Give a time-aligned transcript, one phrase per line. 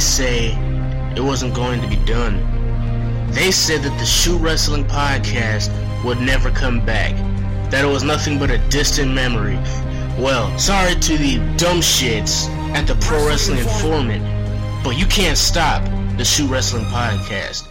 [0.00, 0.46] they say
[1.14, 2.40] it wasn't going to be done.
[3.32, 5.68] They said that the Shoot Wrestling podcast
[6.02, 7.14] would never come back,
[7.70, 9.56] that it was nothing but a distant memory.
[10.18, 14.24] Well, sorry to the dumb shits at the Pro Wrestling Informant,
[14.82, 15.84] but you can't stop
[16.16, 17.68] the Shoot Wrestling podcast.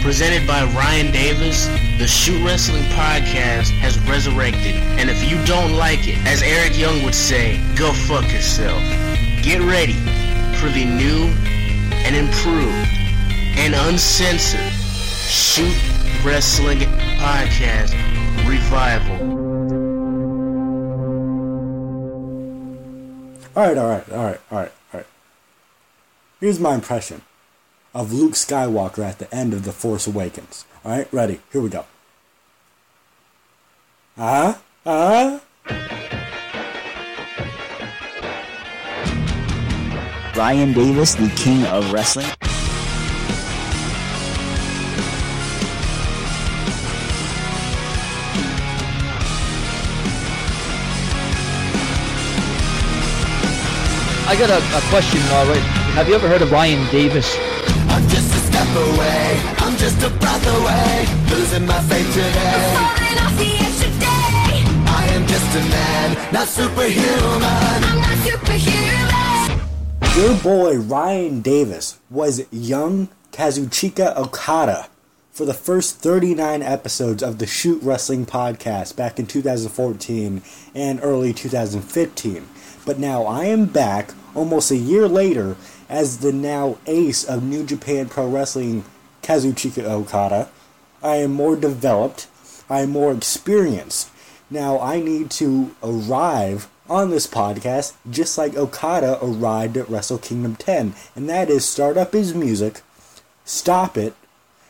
[0.00, 1.66] Presented by Ryan Davis,
[1.98, 4.74] the Shoot Wrestling Podcast has resurrected.
[4.98, 9.09] And if you don't like it, as Eric Young would say, go fuck yourself.
[9.42, 9.94] Get ready
[10.58, 11.24] for the new
[12.04, 12.88] and improved
[13.58, 15.74] and uncensored Shoot
[16.22, 16.80] Wrestling
[17.18, 17.92] Podcast
[18.46, 19.16] Revival.
[23.56, 25.06] Alright, alright, alright, alright, alright.
[26.38, 27.22] Here's my impression
[27.94, 30.66] of Luke Skywalker at the end of The Force Awakens.
[30.84, 31.86] Alright, ready, here we go.
[34.18, 34.58] Uh huh?
[34.84, 35.96] Uh huh?
[40.36, 42.26] Ryan Davis, the king of wrestling.
[54.26, 55.58] I got a, a question, all right.
[55.96, 57.36] Have you ever heard of Ryan Davis?
[57.88, 61.06] I'm just a step away, I'm just a breath away,
[61.36, 62.54] losing my faith today.
[62.76, 64.62] Falling off the edge today.
[64.86, 67.42] I am just a man, not superhuman.
[67.42, 69.09] I'm not superhuman.
[70.16, 74.88] Your boy Ryan Davis was young Kazuchika Okada
[75.30, 80.42] for the first 39 episodes of the Shoot Wrestling podcast back in 2014
[80.74, 82.44] and early 2015.
[82.84, 85.56] But now I am back almost a year later
[85.88, 88.84] as the now ace of New Japan Pro Wrestling
[89.22, 90.48] Kazuchika Okada.
[91.04, 92.26] I am more developed,
[92.68, 94.10] I am more experienced.
[94.50, 100.56] Now I need to arrive on this podcast just like Okada arrived at Wrestle Kingdom
[100.56, 102.82] 10, and that is start up his music,
[103.44, 104.14] stop it,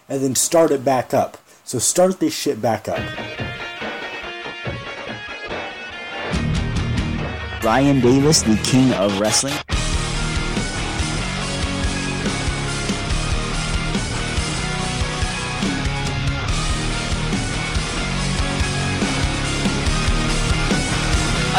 [0.08, 1.38] and then start it back up.
[1.64, 3.00] So start this shit back up.
[7.64, 9.54] Ryan Davis, the king of wrestling.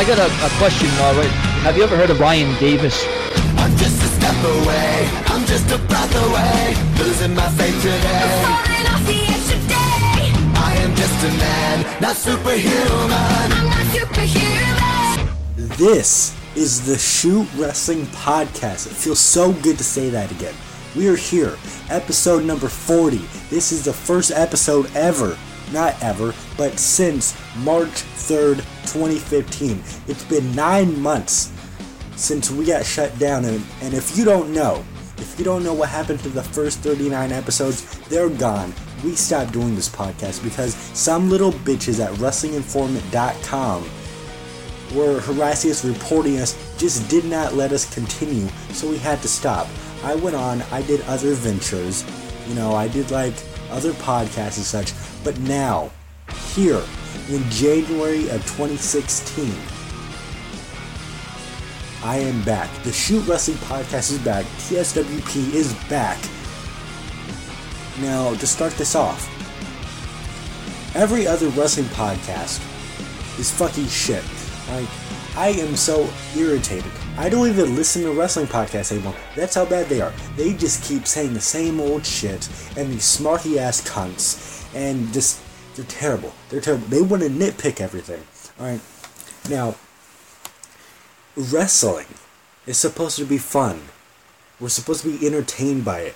[0.02, 1.30] I got a, a question, all right.
[1.62, 3.06] Have you ever heard of Ryan Davis?
[3.58, 8.42] I'm just a step away, I'm just a breath away, losing my faith today.
[8.42, 10.34] Falling off the edge today.
[10.58, 13.12] I am just a man, not superhuman.
[13.12, 15.78] I'm not superhuman.
[15.78, 18.88] This is the Shoot Wrestling Podcast.
[18.88, 20.56] It feels so good to say that again.
[20.96, 21.60] We are here,
[21.92, 23.18] episode number 40.
[23.52, 25.38] This is the first episode ever,
[25.72, 28.58] not ever, but since March 3rd,
[28.94, 29.82] 2015.
[30.08, 31.52] It's been nine months
[32.16, 34.86] since we got shut down, and, and if you don't know,
[35.18, 38.76] if you don't know what happened to the first 39 episodes, they're gone.
[39.04, 43.84] We stopped doing this podcast because some little bitches at WrestlingInformant.com
[44.96, 49.28] were harassing us, reporting us, just did not let us continue, so we had to
[49.28, 49.66] stop.
[50.04, 52.06] I went on, I did other ventures,
[52.48, 53.34] you know, I did like
[53.72, 55.90] other podcasts and such, but now,
[56.56, 56.82] here,
[57.30, 59.54] in January of 2016,
[62.04, 62.70] I am back.
[62.84, 64.46] The Shoot Wrestling Podcast is back.
[64.58, 66.18] TSWP is back.
[68.02, 69.28] Now, to start this off,
[70.96, 72.60] every other wrestling podcast
[73.40, 74.24] is fucking shit.
[74.70, 74.88] Like,
[75.36, 76.92] I am so irritated.
[77.18, 79.16] I don't even listen to wrestling podcasts anymore.
[79.36, 80.12] That's how bad they are.
[80.36, 85.40] They just keep saying the same old shit and these smarty ass cunts and just
[85.76, 86.34] they're terrible.
[86.50, 86.88] They're terrible.
[86.88, 88.24] They want to nitpick everything.
[88.60, 88.82] Alright.
[89.50, 89.76] Now
[91.36, 92.08] wrestling
[92.66, 93.82] is supposed to be fun.
[94.60, 96.16] We're supposed to be entertained by it.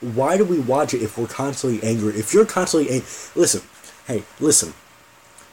[0.00, 2.14] Why do we watch it if we're constantly angry?
[2.14, 3.62] If you're constantly angry, listen,
[4.06, 4.74] hey, listen.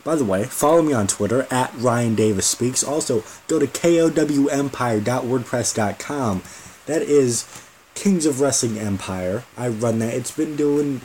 [0.04, 2.83] By the way, follow me on Twitter at Ryan Davis Speaks.
[2.83, 6.44] Also, go to kowempire.wordpress.com.
[6.86, 7.45] That is
[7.94, 9.44] Kings of Wrestling Empire.
[9.56, 10.16] I run that.
[10.16, 11.01] It's been doing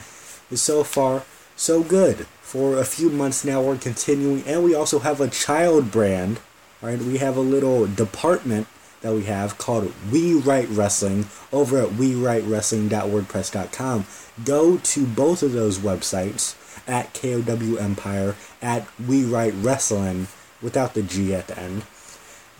[0.53, 1.23] so far
[1.55, 2.27] so good.
[2.41, 6.39] For a few months now, we're continuing, and we also have a child brand.
[6.81, 8.67] Right, we have a little department
[9.01, 14.05] that we have called We Write Wrestling over at we write WeWriteWrestling.wordpress.com.
[14.43, 16.55] Go to both of those websites
[16.87, 20.27] at KOW Empire at We Write Wrestling
[20.61, 21.83] without the G at the end.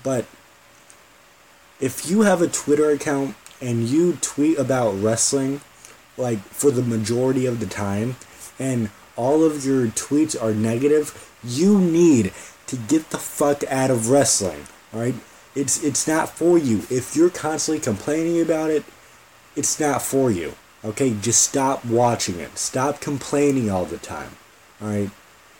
[0.04, 0.26] But
[1.80, 5.62] if you have a Twitter account and you tweet about wrestling,
[6.18, 8.16] like for the majority of the time,
[8.60, 12.34] and all of your tweets are negative, you need
[12.68, 14.66] to get the fuck out of wrestling.
[14.94, 15.16] Alright?
[15.56, 16.80] It's it's not for you.
[16.90, 18.84] If you're constantly complaining about it,
[19.56, 20.56] it's not for you.
[20.84, 22.58] Okay, just stop watching it.
[22.58, 24.32] Stop complaining all the time.
[24.82, 25.10] All right.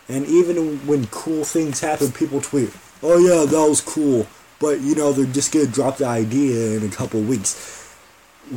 [0.08, 2.70] And even when cool things happen, people tweet,
[3.02, 4.26] "Oh yeah, that was cool,"
[4.60, 7.54] but you know they're just gonna drop the idea in a couple weeks.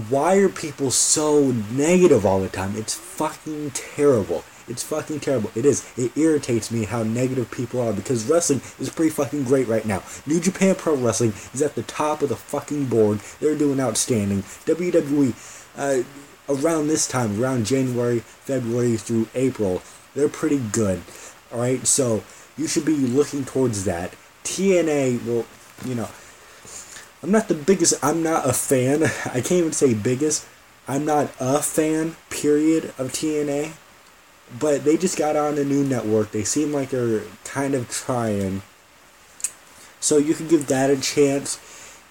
[0.09, 2.75] Why are people so negative all the time?
[2.75, 4.43] It's fucking terrible.
[4.67, 5.51] It's fucking terrible.
[5.55, 5.83] It is.
[5.97, 10.03] It irritates me how negative people are because wrestling is pretty fucking great right now.
[10.27, 13.21] New Japan Pro Wrestling is at the top of the fucking board.
[13.39, 14.43] They're doing outstanding.
[14.43, 15.33] WWE,
[15.75, 16.03] uh,
[16.47, 19.81] around this time, around January, February through April,
[20.13, 21.01] they're pretty good.
[21.51, 22.23] Alright, so
[22.57, 24.13] you should be looking towards that.
[24.43, 25.47] TNA, will,
[25.83, 26.09] you know,
[27.21, 29.03] I'm not the biggest, I'm not a fan.
[29.25, 30.45] I can't even say biggest.
[30.87, 33.73] I'm not a fan, period, of TNA.
[34.59, 36.31] But they just got on a new network.
[36.31, 38.63] They seem like they're kind of trying.
[39.99, 41.59] So you can give that a chance.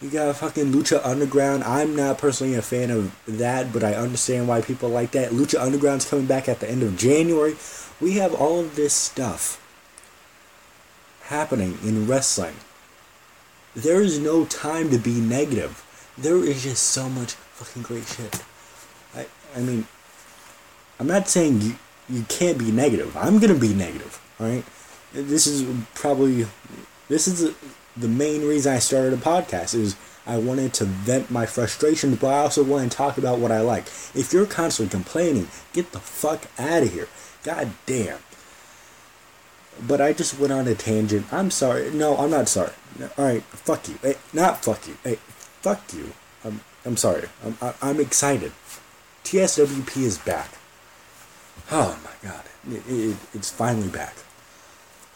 [0.01, 1.65] You got fucking Lucha Underground.
[1.65, 5.33] I'm not personally a fan of that, but I understand why people like that.
[5.33, 7.57] Lucha Underground's coming back at the end of January.
[8.01, 9.61] We have all of this stuff
[11.25, 12.55] happening in wrestling.
[13.75, 15.85] There is no time to be negative.
[16.17, 18.43] There is just so much fucking great shit.
[19.15, 19.27] I
[19.57, 19.87] I mean,
[20.99, 21.77] I'm not saying you
[22.09, 23.17] you can't be negative.
[23.17, 24.21] I'm gonna be negative.
[24.41, 24.65] All right.
[25.13, 26.47] This is probably
[27.09, 27.55] this is
[27.97, 32.29] the main reason I started a podcast is I wanted to vent my frustrations, but
[32.29, 33.87] I also want to talk about what I like.
[34.15, 37.09] If you're constantly complaining, get the fuck out of here.
[37.43, 38.19] God damn.
[39.87, 41.33] But I just went on a tangent.
[41.33, 41.91] I'm sorry.
[41.91, 42.73] No, I'm not sorry.
[43.17, 43.99] All right, fuck you.
[44.03, 44.97] Hey, not fuck you.
[45.05, 45.17] Hey,
[45.63, 46.13] fuck you.
[46.45, 47.29] I'm, I'm sorry.
[47.45, 48.53] I'm, I- I'm excited.
[49.25, 50.51] TSWP is back.
[51.71, 52.45] Oh my god.
[52.71, 54.15] It, it, it's finally back.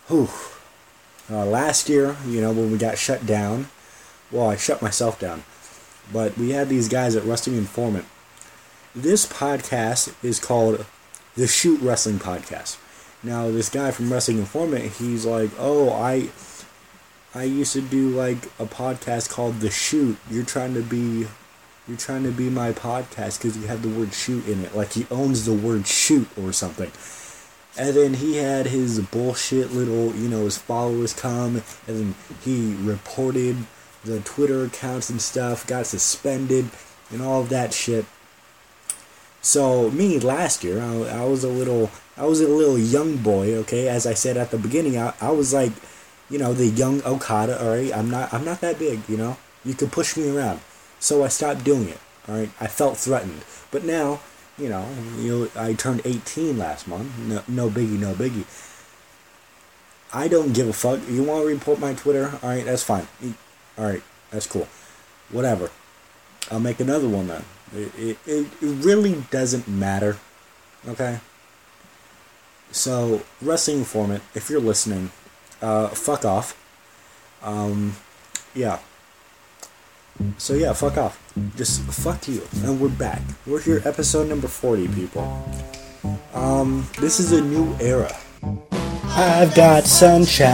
[0.08, 0.28] Whew.
[1.30, 3.68] Uh, last year, you know, when we got shut down,
[4.30, 5.44] well, I shut myself down,
[6.12, 8.04] but we had these guys at Wrestling Informant.
[8.94, 10.84] This podcast is called
[11.36, 12.76] the Shoot Wrestling Podcast.
[13.22, 16.30] Now, this guy from Wrestling Informant, he's like, oh, I,
[17.34, 20.16] I used to do like a podcast called The Shoot.
[20.28, 21.28] You're trying to be,
[21.86, 24.74] you're trying to be my podcast because you have the word shoot in it.
[24.74, 26.90] Like he owns the word shoot or something.
[27.78, 32.74] And then he had his bullshit little, you know, his followers come, and then he
[32.74, 33.56] reported
[34.04, 36.70] the Twitter accounts and stuff, got suspended,
[37.10, 38.04] and all of that shit.
[39.40, 43.54] So me last year, I, I was a little, I was a little young boy.
[43.56, 45.72] Okay, as I said at the beginning, I, I was like,
[46.28, 47.62] you know, the young Okada.
[47.62, 49.00] All right, I'm not, I'm not that big.
[49.08, 50.60] You know, you could push me around.
[51.00, 51.98] So I stopped doing it.
[52.28, 53.44] All right, I felt threatened.
[53.70, 54.20] But now,
[54.58, 54.86] you know,
[55.18, 57.18] you I turned 18 last month.
[57.18, 58.44] No, no biggie, no biggie.
[60.14, 61.00] I don't give a fuck.
[61.08, 62.38] You want to report my Twitter?
[62.42, 63.08] All right, that's fine.
[63.78, 64.68] All right, that's cool.
[65.30, 65.70] Whatever.
[66.50, 67.44] I'll make another one then.
[67.74, 70.18] It, it it really doesn't matter.
[70.86, 71.20] Okay?
[72.72, 75.10] So, Wrestling Informant, if you're listening,
[75.60, 76.58] uh, fuck off.
[77.42, 77.96] Um,
[78.54, 78.78] yeah.
[80.38, 81.22] So, yeah, fuck off.
[81.54, 82.40] Just fuck you.
[82.64, 83.20] And we're back.
[83.46, 85.22] We're here, episode number 40, people.
[86.32, 88.16] Um, this is a new era.
[89.04, 90.48] I've got sunshine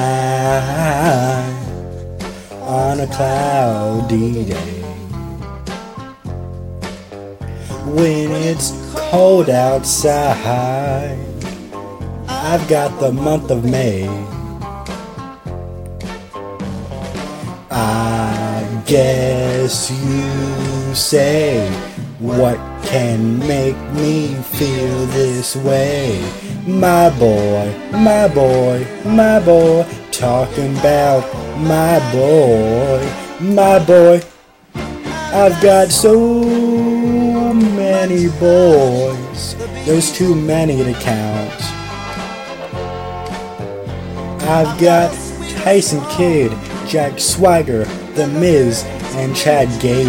[2.51, 4.83] on a cloudy day.
[7.87, 11.28] When it's cold outside,
[12.51, 14.09] I've got the month of May.
[17.71, 21.69] I guess you say,
[22.19, 26.25] what can make me feel this way?
[26.67, 33.07] My boy, my boy, my boy, talking about my boy,
[33.43, 34.23] my boy.
[35.35, 36.19] I've got so
[37.53, 41.68] many boys, there's too many to count.
[44.49, 45.13] I've got
[45.63, 46.51] Tyson Kidd,
[46.87, 48.83] Jack Swagger, The Miz,
[49.15, 50.09] and Chad Gable.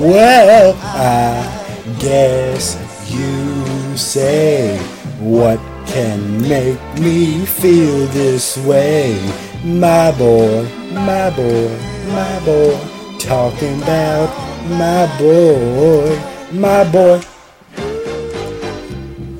[0.00, 2.76] Well, I guess
[3.10, 4.78] you say,
[5.18, 5.58] what
[5.88, 9.18] can make me feel this way?
[9.64, 11.76] My boy, my boy,
[12.12, 12.78] my boy,
[13.18, 14.30] talking about
[14.68, 16.16] my boy,
[16.52, 17.20] my boy.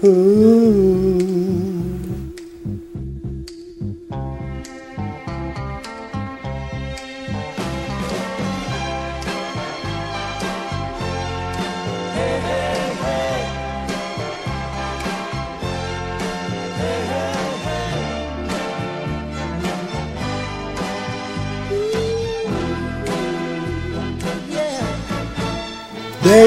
[0.03, 1.48] Ooh.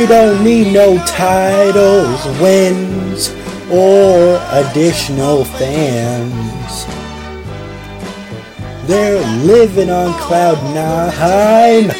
[0.01, 3.29] They don't need no titles, wins,
[3.69, 6.85] or additional fans.
[8.87, 11.91] They're living on cloud nine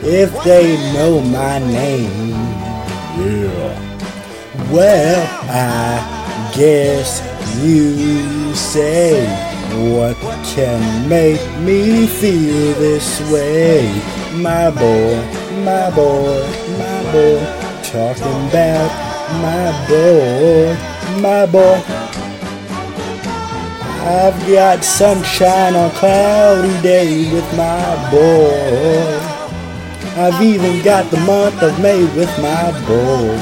[0.00, 2.30] if they know my name.
[3.20, 4.72] Yeah.
[4.72, 7.20] Well, I guess
[7.62, 9.26] you say
[9.92, 10.16] what
[10.54, 13.92] can make me feel this way.
[14.32, 16.46] My boy, my boy,
[16.78, 17.38] my boy,
[17.82, 18.90] talking about
[19.42, 20.76] my boy,
[21.20, 21.82] my boy.
[24.00, 29.38] I've got sunshine on cloudy day with my boy.
[30.16, 33.38] I've even got the month of May with my boy.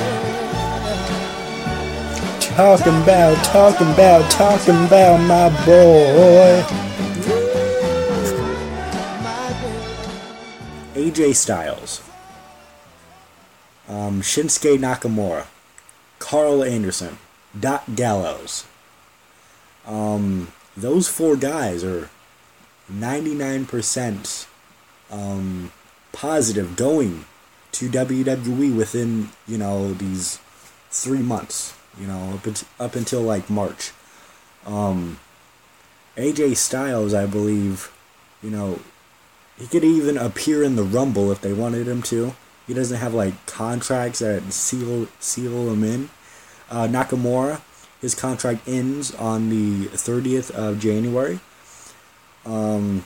[2.40, 6.64] Talking about, talking about, talking about my boy.
[10.94, 12.05] AJ Styles,
[13.88, 15.46] um, Shinsuke Nakamura,
[16.18, 17.18] Karl Anderson,
[17.58, 18.64] Doc Gallows.
[19.86, 22.10] Um, those four guys are
[22.92, 24.46] 99%
[25.10, 25.72] um,
[26.12, 27.24] positive going
[27.72, 30.40] to WWE within, you know, these
[30.90, 33.92] three months, you know, up, unt- up until like March.
[34.64, 35.20] Um,
[36.16, 37.92] AJ Styles, I believe,
[38.42, 38.80] you know,
[39.58, 42.34] he could even appear in the Rumble if they wanted him to.
[42.66, 46.10] He doesn't have like contracts that seal seal him in.
[46.68, 47.60] Uh, Nakamura,
[48.00, 51.38] his contract ends on the 30th of January.
[52.44, 53.04] Um,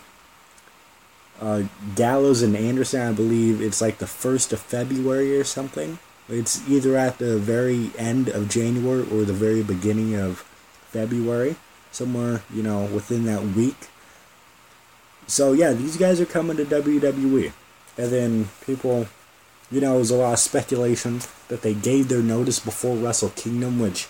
[1.40, 1.64] uh,
[1.94, 5.98] Gallows and Anderson, I believe it's like the 1st of February or something.
[6.28, 10.38] It's either at the very end of January or the very beginning of
[10.90, 11.56] February.
[11.92, 13.88] Somewhere, you know, within that week.
[15.26, 17.52] So, yeah, these guys are coming to WWE.
[17.98, 19.08] And then people,
[19.70, 23.30] you know, it was a lot of speculation that they gave their notice before Wrestle
[23.30, 24.08] Kingdom, which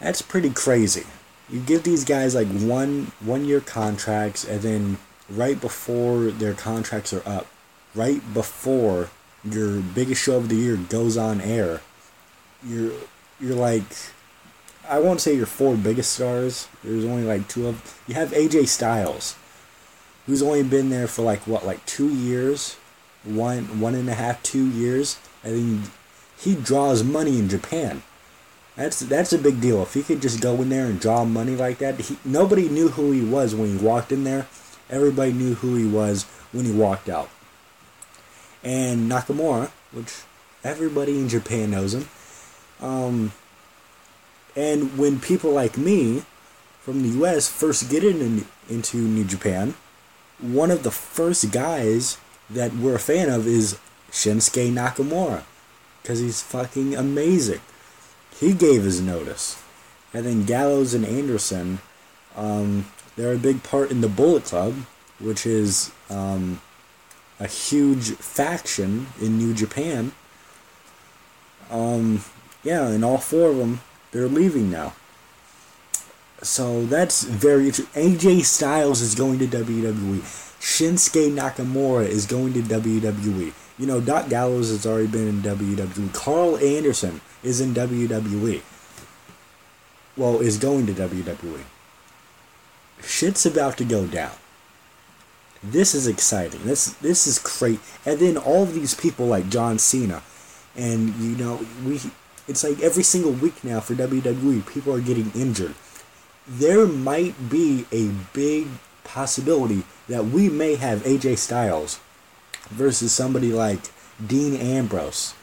[0.00, 1.04] that's pretty crazy.
[1.48, 4.98] You give these guys like one one year contracts and then
[5.28, 7.46] right before their contracts are up,
[7.94, 9.10] right before
[9.44, 11.80] your biggest show of the year goes on air,
[12.64, 12.92] you're
[13.40, 13.84] you're like
[14.88, 16.68] I won't say your four biggest stars.
[16.84, 17.94] There's only like two of them.
[18.06, 19.36] you have AJ Styles,
[20.26, 22.76] who's only been there for like what like two years,
[23.26, 25.82] one one and a half two years, and then
[26.38, 28.02] he draws money in Japan.
[28.76, 29.82] That's that's a big deal.
[29.82, 32.88] If he could just go in there and draw money like that, he, nobody knew
[32.88, 34.46] who he was when he walked in there.
[34.88, 37.28] Everybody knew who he was when he walked out.
[38.62, 40.22] And Nakamura, which
[40.62, 42.08] everybody in Japan knows him.
[42.80, 43.32] Um,
[44.54, 46.24] and when people like me
[46.80, 47.48] from the U.S.
[47.48, 49.74] first get in, into New Japan,
[50.38, 52.18] one of the first guys
[52.50, 53.78] that we're a fan of is
[54.10, 55.42] Shinsuke Nakamura,
[56.02, 57.60] because he's fucking amazing
[58.40, 59.62] he gave his notice.
[60.12, 61.80] And then Gallows and Anderson,
[62.36, 62.86] um,
[63.16, 64.74] they're a big part in the Bullet Club,
[65.18, 66.60] which is um,
[67.40, 70.12] a huge faction in New Japan.
[71.70, 72.24] Um,
[72.62, 73.80] yeah, and all four of them,
[74.12, 74.94] they're leaving now.
[76.42, 77.70] So that's very.
[77.70, 80.45] AJ Styles is going to WWE.
[80.66, 83.52] Shinsuke Nakamura is going to WWE.
[83.78, 86.12] You know, Doc Gallows has already been in WWE.
[86.12, 88.62] Karl Anderson is in WWE.
[90.16, 91.60] Well, is going to WWE.
[93.00, 94.32] Shit's about to go down.
[95.62, 96.64] This is exciting.
[96.64, 97.78] This this is great.
[98.04, 100.22] And then all of these people like John Cena,
[100.74, 102.00] and you know we,
[102.48, 105.76] it's like every single week now for WWE, people are getting injured.
[106.46, 108.66] There might be a big
[109.04, 112.00] possibility that we may have AJ Styles
[112.68, 113.80] versus somebody like
[114.24, 115.34] Dean Ambrose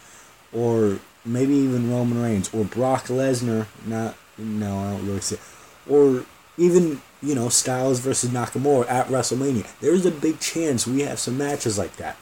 [0.51, 3.67] or maybe even Roman Reigns or Brock Lesnar.
[3.85, 5.35] Not no, I don't really see.
[5.35, 5.41] It.
[5.89, 6.25] Or
[6.57, 9.67] even you know Styles versus Nakamura at WrestleMania.
[9.79, 12.17] There's a big chance we have some matches like that.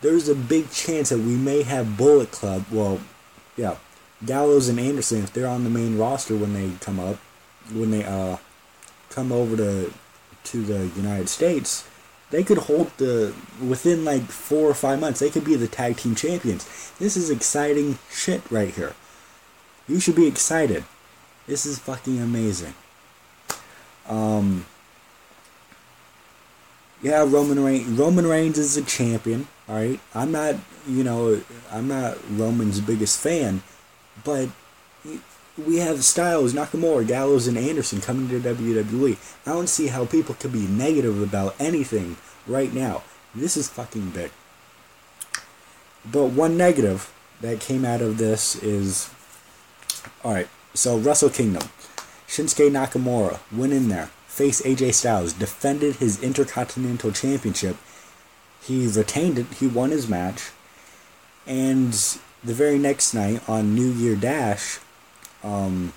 [0.00, 2.64] There's a big chance that we may have Bullet Club.
[2.70, 3.00] Well,
[3.56, 3.76] yeah,
[4.24, 7.16] Gallows and Anderson if they're on the main roster when they come up,
[7.72, 8.38] when they uh
[9.10, 9.92] come over to
[10.50, 11.88] to the United States
[12.30, 13.34] they could hold the
[13.66, 16.92] within like four or five months they could be the tag team champions.
[16.98, 18.94] This is exciting shit right here.
[19.86, 20.84] You should be excited.
[21.46, 22.74] This is fucking amazing.
[24.08, 24.66] Um
[27.00, 30.00] yeah roman reigns roman reigns is a champion all right?
[30.14, 31.40] I'm not you know
[31.70, 33.62] i'm not roman's biggest fan
[34.24, 34.48] but
[35.66, 39.16] we have Styles, Nakamura, Gallows, and Anderson coming to WWE.
[39.46, 43.02] I don't see how people could be negative about anything right now.
[43.34, 44.30] This is fucking big.
[46.10, 49.10] but one negative that came out of this is
[50.24, 50.48] all right.
[50.74, 51.68] So Wrestle Kingdom,
[52.26, 57.76] Shinsuke Nakamura went in there, faced AJ Styles, defended his Intercontinental Championship.
[58.62, 59.46] He retained it.
[59.54, 60.50] He won his match,
[61.46, 61.92] and
[62.44, 64.78] the very next night on New Year Dash,
[65.42, 65.92] um,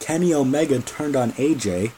[0.00, 1.92] Kenny Omega turned on AJ,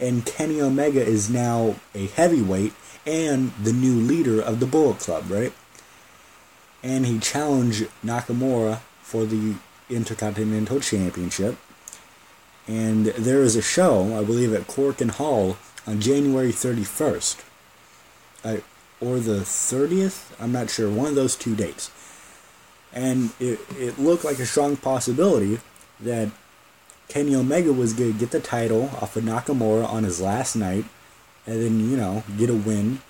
[0.00, 2.72] and Kenny Omega is now a heavyweight
[3.06, 5.52] and the new leader of the Bullet Club, right?
[6.82, 9.54] And he challenged Nakamura for the
[9.88, 11.56] Intercontinental Championship.
[12.66, 15.56] And there is a show, I believe, at Korakuen Hall
[15.86, 17.44] on January 31st.
[18.44, 18.62] I,
[19.00, 20.32] or the 30th?
[20.40, 20.90] I'm not sure.
[20.90, 21.90] One of those two dates.
[22.92, 25.60] And it, it looked like a strong possibility
[26.00, 26.30] that
[27.08, 30.84] Kenny Omega was going to get the title off of Nakamura on his last night,
[31.46, 33.00] and then you know get a win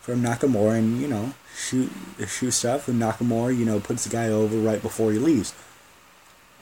[0.00, 1.90] from Nakamura, and you know shoot
[2.26, 5.54] shoot stuff, and Nakamura you know puts the guy over right before he leaves,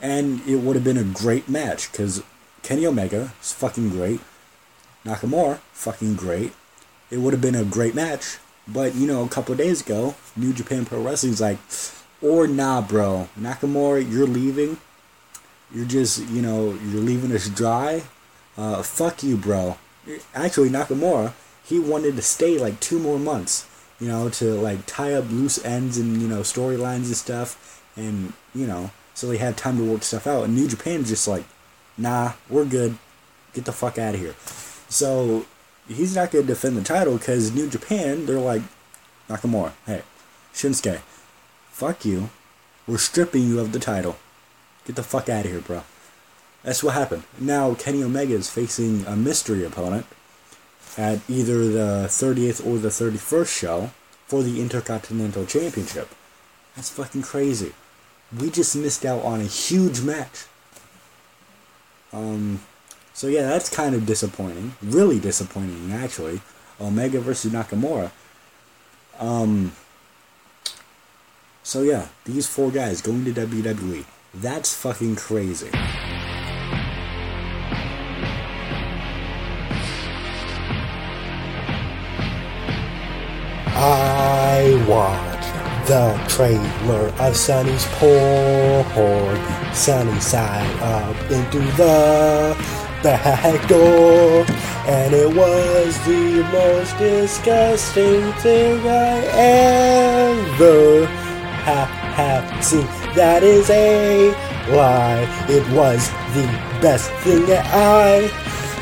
[0.02, 2.22] and it would have been a great match because
[2.62, 4.20] Kenny Omega is fucking great,
[5.04, 6.52] Nakamura fucking great.
[7.10, 10.52] It would have been a great match, but you know a couple days ago, New
[10.52, 11.58] Japan Pro Wrestling's like,
[12.20, 14.78] or nah, bro, Nakamura, you're leaving
[15.72, 18.02] you're just you know you're leaving us dry?
[18.56, 19.76] Uh, fuck you bro.
[20.34, 21.32] Actually nakamura
[21.64, 23.66] he wanted to stay like two more months
[24.00, 27.82] you know to like tie up loose ends and you know storylines and stuff.
[27.96, 30.44] And you know so they had time to work stuff out.
[30.44, 31.44] And new japan's just like
[31.96, 32.96] nah we're good.
[33.54, 34.34] Get the fuck out of here.
[34.88, 35.46] So
[35.86, 38.62] he's not going to defend the title because new japan they're like
[39.28, 40.02] nakamura hey
[40.54, 41.00] shinsuke
[41.70, 42.30] fuck you.
[42.86, 44.16] We're stripping you of the title
[44.88, 45.82] Get the fuck out of here, bro.
[46.62, 47.24] That's what happened.
[47.38, 50.06] Now Kenny Omega is facing a mystery opponent
[50.96, 53.90] at either the 30th or the 31st show
[54.26, 56.08] for the Intercontinental Championship.
[56.74, 57.74] That's fucking crazy.
[58.40, 60.46] We just missed out on a huge match.
[62.10, 62.62] Um,
[63.12, 64.74] so yeah, that's kind of disappointing.
[64.82, 66.40] Really disappointing, actually.
[66.80, 68.10] Omega versus Nakamura.
[69.18, 69.72] Um,
[71.62, 74.06] so yeah, these four guys going to WWE.
[74.34, 75.70] That's fucking crazy.
[83.80, 89.74] I watched the trailer of Sunny's porn.
[89.74, 92.54] Sunny side up into the
[93.02, 94.44] back door.
[94.86, 99.24] And it was the most disgusting thing I
[100.44, 103.07] ever have, have seen.
[103.18, 104.30] That is a
[104.70, 105.26] lie.
[105.48, 106.46] It was the
[106.80, 108.28] best thing that I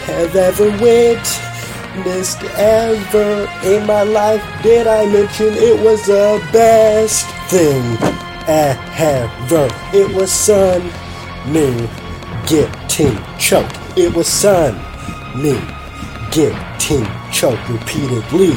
[0.05, 4.44] have ever witnessed ever in my life.
[4.62, 7.96] Did I mention it was the best thing
[8.46, 9.70] ever?
[9.94, 10.83] It was Sun
[11.51, 11.88] Me
[12.46, 13.79] getting choked.
[13.96, 14.75] It was Sun
[15.40, 15.59] Me
[16.31, 18.53] getting choked repeatedly,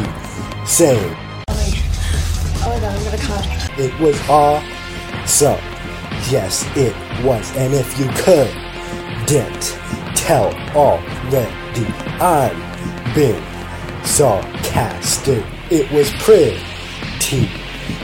[0.66, 1.16] saying
[1.48, 1.56] "Oh
[2.68, 5.69] my God, I'm gonna cry." it was awesome.
[6.30, 7.56] Yes, it was.
[7.58, 9.80] And if you couldn't
[10.16, 11.88] tell already,
[12.20, 12.56] I'm
[13.16, 13.44] being
[14.04, 15.44] sarcastic.
[15.72, 17.50] It was pretty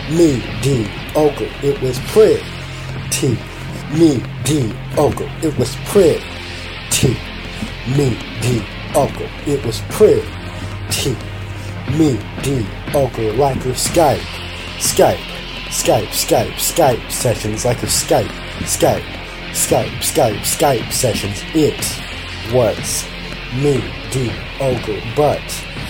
[0.10, 1.52] mediocre.
[1.62, 3.38] It was pretty
[3.94, 5.30] mediocre.
[5.44, 7.16] It was pretty
[7.88, 9.30] mediocre.
[9.46, 11.16] It was pretty
[11.96, 13.34] mediocre.
[13.34, 14.26] Like her Skype,
[14.80, 15.22] Skype,
[15.70, 17.66] Skype, Skype, Skype sessions.
[17.66, 19.04] Like her Skype, Skype,
[19.52, 21.42] Skype, Skype, Skype sessions.
[21.54, 21.80] It
[22.54, 23.06] was
[23.56, 25.42] mediocre, but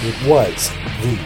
[0.01, 0.69] it was
[1.01, 1.17] the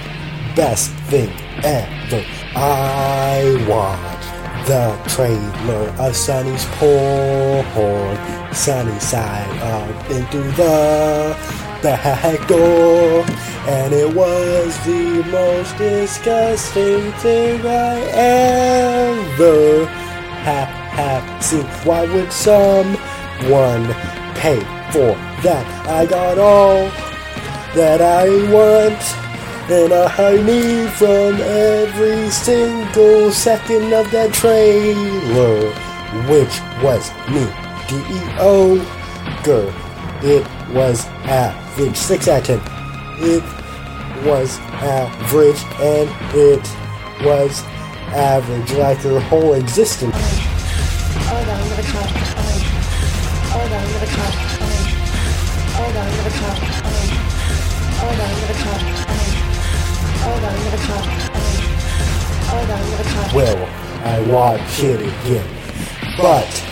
[0.56, 1.30] best thing
[1.64, 2.24] ever.
[2.56, 8.18] I watched the trailer of Sunny's porn.
[8.54, 13.26] Sunny side up into the back door.
[13.68, 21.66] And it was the most disgusting thing I ever have, have seen.
[21.84, 23.86] Why would someone
[24.36, 24.60] pay
[24.92, 25.66] for that?
[25.88, 26.90] I got all
[27.76, 29.02] that I want
[29.72, 35.72] and I need from every single second of that trailer,
[36.28, 37.46] which was me,
[37.88, 38.80] D-E-O,
[39.44, 39.72] girl.
[40.24, 41.06] It was
[41.80, 42.80] average, 6 out of 10.
[43.20, 43.44] It
[44.26, 46.60] was average, and it
[47.26, 47.64] was
[48.12, 50.16] average like her whole existence.
[63.34, 63.70] Will
[64.04, 65.48] I watch it again?
[66.18, 66.64] But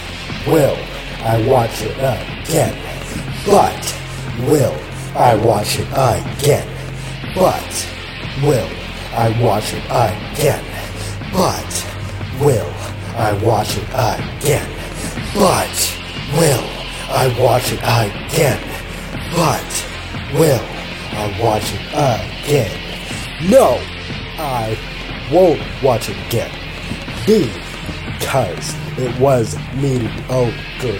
[0.47, 0.77] will
[1.23, 2.75] I watch it again?
[3.45, 3.95] But
[4.49, 6.67] will I watch it again?
[7.35, 7.87] But
[8.43, 8.69] will
[9.13, 10.63] I watch it again?
[11.31, 11.85] But
[12.39, 12.73] will
[13.15, 14.69] I watch it again?
[15.33, 15.97] But
[16.33, 16.63] will
[17.09, 18.59] I watch it again?
[19.35, 19.85] But
[20.33, 20.65] will
[21.11, 23.49] I watch it again?
[23.49, 23.77] No,
[24.37, 24.77] I
[25.31, 26.51] won't watch it again.
[27.25, 30.99] Because it was mediocre.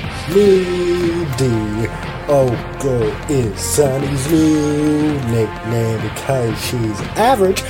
[2.30, 7.64] Oh, mediocre oh, is Sunny's new nickname because she's average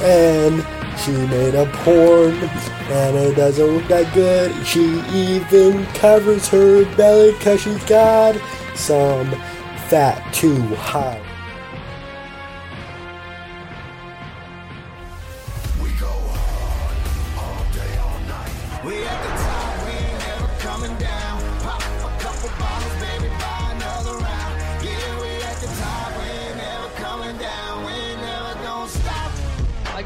[0.00, 0.64] and
[0.98, 4.66] she made a porn and it doesn't look that good.
[4.66, 8.36] She even covers her belly because she's got
[8.74, 9.30] some
[9.88, 11.31] fat too high.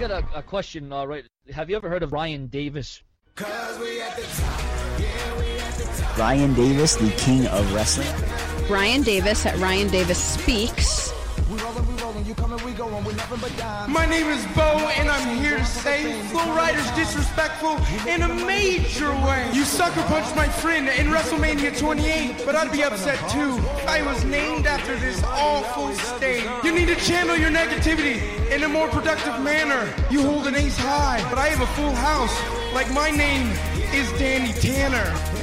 [0.08, 1.24] Got a, a question, all right.
[1.52, 3.02] Have you ever heard of Ryan Davis?
[3.34, 4.60] Cause we at the top,
[5.00, 6.18] yeah, we at the top.
[6.18, 8.08] Ryan Davis, the king of wrestling.
[8.70, 11.12] Ryan Davis at Ryan Davis Speaks.
[12.26, 13.92] We rollin', we rollin', you coming, we goin', nothing but dimes.
[13.92, 14.62] My name is Bo,
[14.96, 19.48] and I'm here to say Flo Rida's disrespectful in a major way.
[19.52, 23.60] You sucker punched my friend in WrestleMania 28, but I'd be upset too.
[23.86, 26.48] I was named after this awful state.
[26.64, 29.92] You need to channel your negativity in a more productive manner.
[30.10, 32.36] You hold an ace high, but I have a full house.
[32.74, 33.50] Like my name
[33.92, 35.35] is Danny Tanner.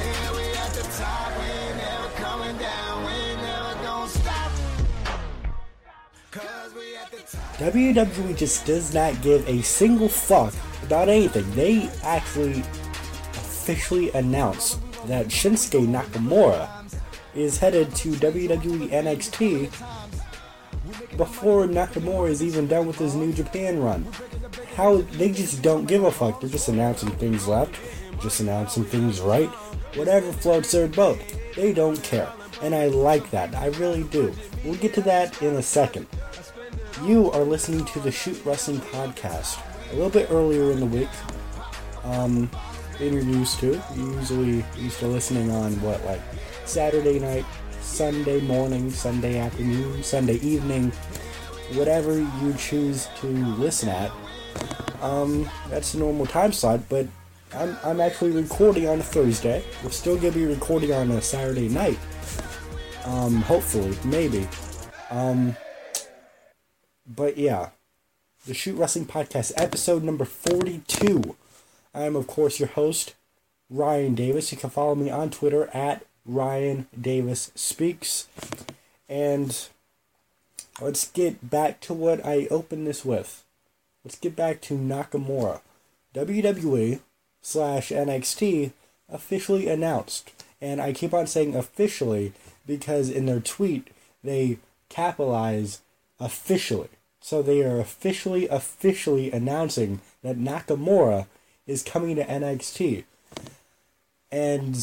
[7.58, 11.48] WWE just does not give a single fuck about anything.
[11.52, 12.60] They actually
[13.34, 16.68] officially announced that Shinsuke Nakamura
[17.34, 19.70] is headed to WWE NXT
[21.16, 24.06] before Nakamura is even done with his New Japan run.
[24.74, 26.40] How they just don't give a fuck.
[26.40, 27.76] They're just announcing things left,
[28.20, 29.48] just announcing things right.
[29.94, 31.20] Whatever floats their boat.
[31.54, 32.30] They don't care.
[32.62, 33.54] And I like that.
[33.54, 34.34] I really do.
[34.64, 36.06] We'll get to that in a second.
[37.02, 39.60] You are listening to the Shoot Wrestling Podcast.
[39.90, 41.08] A little bit earlier in the week
[42.04, 42.48] um,
[43.00, 43.82] used to.
[43.96, 46.20] Usually used to listening on what, like
[46.66, 47.44] Saturday night,
[47.80, 50.92] Sunday morning, Sunday afternoon, Sunday evening,
[51.72, 54.12] whatever you choose to listen at.
[55.02, 57.08] Um, that's the normal time slot, but
[57.52, 59.64] I'm, I'm actually recording on a Thursday.
[59.82, 61.98] We're still gonna be recording on a Saturday night.
[63.04, 64.46] Um, hopefully, maybe.
[65.10, 65.56] Um,
[67.06, 67.70] but yeah,
[68.46, 71.36] the Shoot Wrestling Podcast, episode number 42.
[71.94, 73.14] I am, of course, your host,
[73.70, 74.52] Ryan Davis.
[74.52, 78.28] You can follow me on Twitter at Ryan Davis Speaks.
[79.08, 79.68] And
[80.80, 83.44] let's get back to what I opened this with.
[84.04, 85.60] Let's get back to Nakamura.
[86.14, 87.00] WWE
[87.40, 88.72] slash NXT
[89.08, 90.32] officially announced.
[90.60, 92.32] And I keep on saying officially
[92.66, 93.88] because in their tweet
[94.22, 95.80] they capitalize
[96.24, 96.88] officially.
[97.20, 101.26] So they are officially, officially announcing that Nakamura
[101.66, 103.04] is coming to NXT.
[104.32, 104.76] And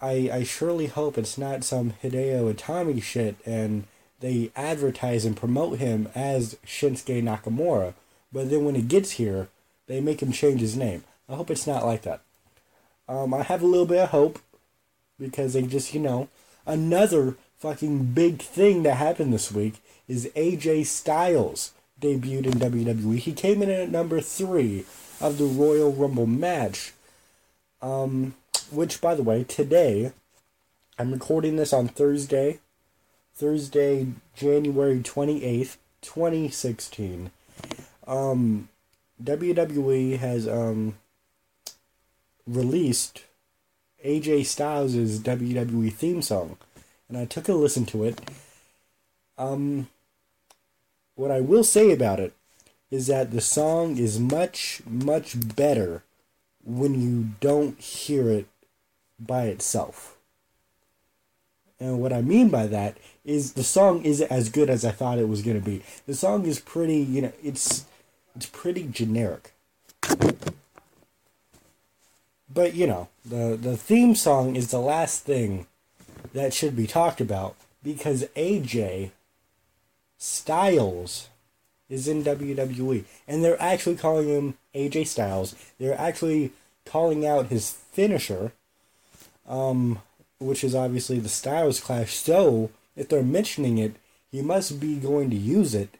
[0.00, 3.84] I, I surely hope it's not some Hideo Itami shit and
[4.20, 7.94] they advertise and promote him as Shinsuke Nakamura.
[8.32, 9.48] But then when he gets here,
[9.86, 11.04] they make him change his name.
[11.28, 12.20] I hope it's not like that.
[13.08, 14.38] Um, I have a little bit of hope
[15.18, 16.28] because they just, you know,
[16.66, 19.74] another fucking big thing that happened this week
[20.08, 23.18] is AJ Styles debuted in WWE.
[23.18, 24.84] He came in at number three
[25.20, 26.92] of the Royal Rumble match.
[27.80, 28.34] Um,
[28.70, 30.12] which, by the way, today,
[30.98, 32.60] I'm recording this on Thursday,
[33.34, 37.30] Thursday, January 28th, 2016.
[38.06, 38.68] Um,
[39.22, 40.96] WWE has, um,
[42.46, 43.24] released
[44.04, 46.56] AJ Styles' WWE theme song,
[47.08, 48.20] and I took a listen to it.
[49.36, 49.88] Um,
[51.14, 52.34] what I will say about it
[52.90, 56.02] is that the song is much, much better
[56.64, 58.46] when you don't hear it
[59.18, 60.16] by itself.
[61.80, 65.18] And what I mean by that is the song isn't as good as I thought
[65.18, 65.82] it was going to be.
[66.06, 67.84] The song is pretty, you know, it's
[68.36, 69.52] it's pretty generic.
[72.48, 75.66] But you know, the the theme song is the last thing
[76.34, 79.12] that should be talked about because AJ
[80.18, 81.28] Styles
[81.88, 85.54] is in WWE, and they're actually calling him AJ Styles.
[85.78, 86.52] They're actually
[86.84, 88.52] calling out his finisher,
[89.48, 90.00] um,
[90.38, 92.14] which is obviously the Styles Clash.
[92.14, 93.94] So if they're mentioning it,
[94.30, 95.96] he must be going to use it,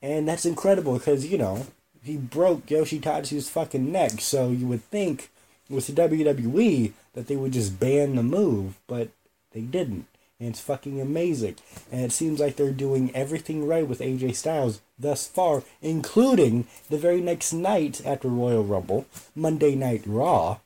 [0.00, 1.66] and that's incredible because you know
[2.02, 4.20] he broke Yoshitatsu's fucking neck.
[4.20, 5.28] So you would think
[5.68, 9.10] with the WWE that they would just ban the move, but
[9.54, 10.06] they didn't.
[10.38, 11.56] And it's fucking amazing.
[11.90, 16.98] And it seems like they're doing everything right with AJ Styles thus far, including the
[16.98, 20.58] very next night after Royal Rumble, Monday Night Raw.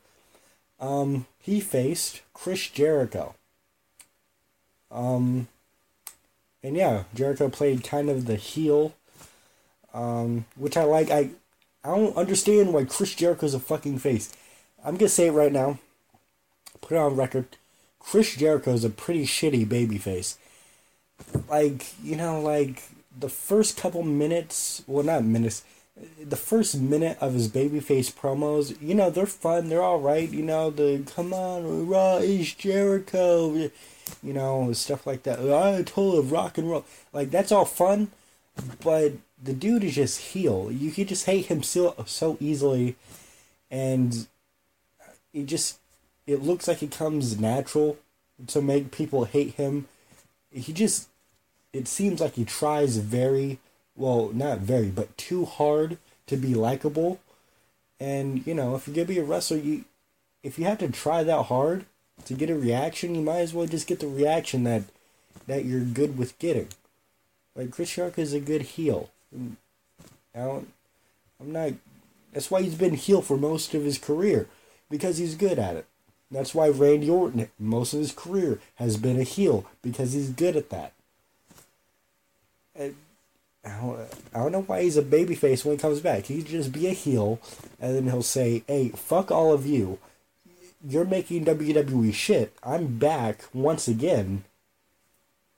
[0.81, 3.35] Um, he faced Chris Jericho.
[4.91, 5.49] Um,
[6.63, 8.95] and yeah, Jericho played kind of the heel,
[9.93, 11.11] um, which I like.
[11.11, 11.31] I
[11.85, 14.33] I don't understand why Chris Jericho's a fucking face.
[14.85, 15.79] I'm gonna say it right now.
[16.81, 17.47] Put it on record.
[18.11, 20.37] Chris Jericho is a pretty shitty babyface.
[21.47, 22.85] Like, you know, like
[23.19, 25.63] the first couple minutes, well, not minutes,
[26.19, 30.71] the first minute of his babyface promos, you know, they're fun, they're alright, you know,
[30.71, 33.71] the come on, Raw is Jericho, you
[34.23, 35.39] know, stuff like that.
[35.39, 36.87] Oh, I told of rock and roll.
[37.13, 38.11] Like, that's all fun,
[38.83, 40.73] but the dude is just heel.
[40.73, 42.97] You could just hate him so, so easily,
[43.71, 44.27] and
[45.35, 45.79] it just
[46.29, 47.97] it looks like it comes natural
[48.47, 49.89] to make people hate him.
[50.53, 51.09] He just
[51.73, 53.59] it seems like he tries very
[53.97, 57.19] well, not very, but too hard to be likable.
[57.99, 59.87] And you know, if you're gonna be a wrestler, you
[60.43, 61.87] if you have to try that hard
[62.27, 64.83] to get a reaction, you might as well just get the reaction that
[65.47, 66.69] that you're good with getting.
[67.57, 69.09] Like Chris Jericho is a good heel.
[69.35, 70.69] I don't,
[71.41, 71.73] I'm not.
[72.33, 74.47] That's why he's been heel for most of his career
[74.91, 75.87] because he's good at it.
[76.31, 80.57] That's why Randy Orton, most of his career, has been a heel because he's good
[80.57, 80.93] at that.
[82.75, 82.95] And
[83.65, 84.01] I don't,
[84.35, 86.27] I don't know why he's a babyface when he comes back.
[86.27, 87.41] He just be a heel,
[87.81, 89.99] and then he'll say, "Hey, fuck all of you.
[90.87, 92.53] You're making WWE shit.
[92.63, 94.45] I'm back once again,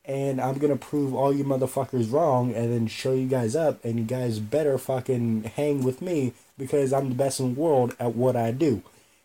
[0.05, 3.99] and I'm gonna prove all you motherfuckers wrong, and then show you guys up, and
[3.99, 8.15] you guys better fucking hang with me because I'm the best in the world at
[8.15, 8.83] what I do."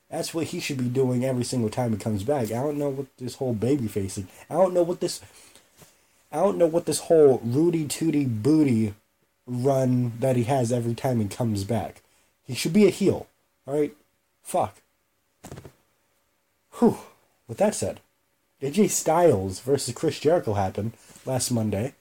[0.09, 2.45] That's what he should be doing every single time he comes back.
[2.45, 4.27] I don't know what this whole baby facing.
[4.49, 5.21] I don't know what this.
[6.31, 8.93] I don't know what this whole Rudy Tooty Booty
[9.47, 12.01] run that he has every time he comes back.
[12.43, 13.27] He should be a heel.
[13.67, 13.95] Alright?
[14.43, 14.81] Fuck.
[16.79, 16.97] Whew.
[17.47, 17.99] With that said,
[18.61, 20.93] AJ Styles versus Chris Jericho happened
[21.25, 21.93] last Monday,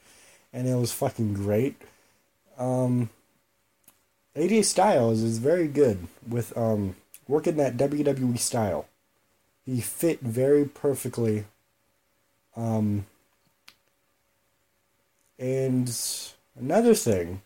[0.52, 1.76] and it was fucking great.
[2.56, 3.10] Um,
[4.36, 6.96] AJ Styles is very good with um,
[7.28, 8.86] working that WWE style.
[9.64, 11.44] He fit very perfectly.
[12.56, 13.06] Um,
[15.38, 15.90] and
[16.58, 17.42] another thing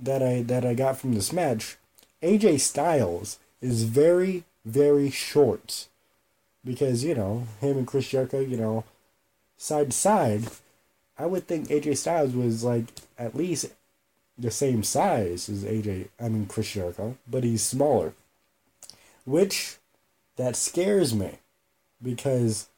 [0.00, 1.76] that I that I got from this match,
[2.22, 5.88] AJ Styles is very very short
[6.64, 8.84] because you know him and Chris Jericho, you know,
[9.56, 10.44] side to side.
[11.18, 12.86] I would think AJ Styles was like
[13.18, 13.66] at least
[14.38, 18.14] the same size as AJ, I mean Chris Jericho, but he's smaller.
[19.24, 19.76] Which
[20.36, 21.38] that scares me
[22.02, 22.68] because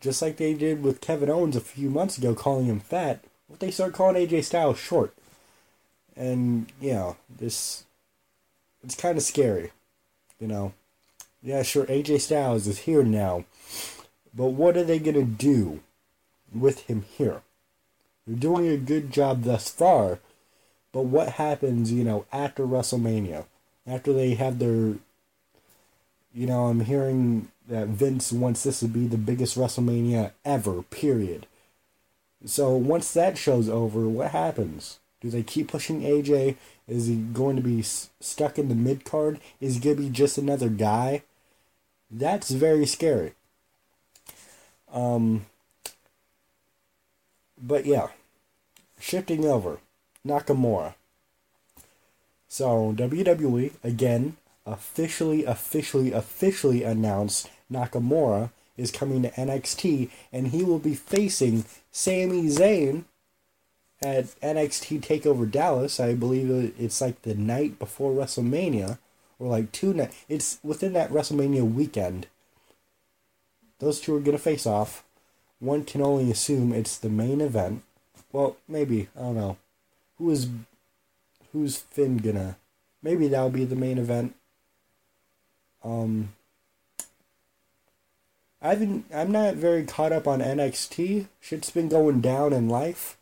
[0.00, 3.60] just like they did with Kevin Owens a few months ago calling him fat, what
[3.60, 5.14] they start calling AJ Styles short.
[6.16, 7.84] And you know, this
[8.82, 9.70] it's kind of scary,
[10.38, 10.74] you know.
[11.42, 13.44] Yeah, sure AJ Styles is here now.
[14.34, 15.80] But what are they going to do
[16.52, 17.42] with him here?
[18.26, 20.18] They're doing a good job thus far,
[20.94, 23.46] but what happens, you know, after WrestleMania?
[23.84, 24.94] After they have their.
[26.32, 31.46] You know, I'm hearing that Vince wants this to be the biggest WrestleMania ever, period.
[32.46, 35.00] So once that show's over, what happens?
[35.20, 36.56] Do they keep pushing AJ?
[36.86, 39.40] Is he going to be stuck in the mid card?
[39.60, 41.22] Is he going to be just another guy?
[42.10, 43.32] That's very scary.
[44.92, 45.46] Um,
[47.60, 48.08] but yeah,
[49.00, 49.78] shifting over,
[50.26, 50.94] Nakamura.
[52.48, 60.78] So WWE again officially, officially, officially announced Nakamura is coming to NXT, and he will
[60.78, 63.04] be facing Sami Zayn
[64.02, 66.00] at NXT Takeover Dallas.
[66.00, 68.98] I believe it's like the night before WrestleMania,
[69.38, 70.16] or like two nights.
[70.28, 72.26] It's within that WrestleMania weekend.
[73.78, 75.04] Those two are gonna face off.
[75.60, 77.82] One can only assume it's the main event.
[78.32, 79.56] Well, maybe I don't know.
[80.18, 80.48] Who is
[81.52, 82.56] who's Finn gonna?
[83.02, 84.34] Maybe that'll be the main event.
[85.82, 86.30] Um,
[88.62, 91.26] I've been I'm not very caught up on NXT.
[91.40, 93.16] Shit's been going down in life.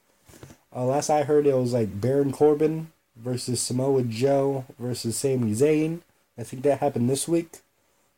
[0.74, 6.00] Uh, last I heard, it was like Baron Corbin versus Samoa Joe versus Sami Zayn.
[6.38, 7.58] I think that happened this week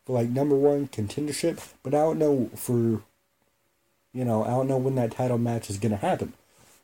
[0.04, 1.72] for like number one contendership.
[1.82, 3.02] But I don't know for,
[4.12, 6.34] you know, I don't know when that title match is gonna happen.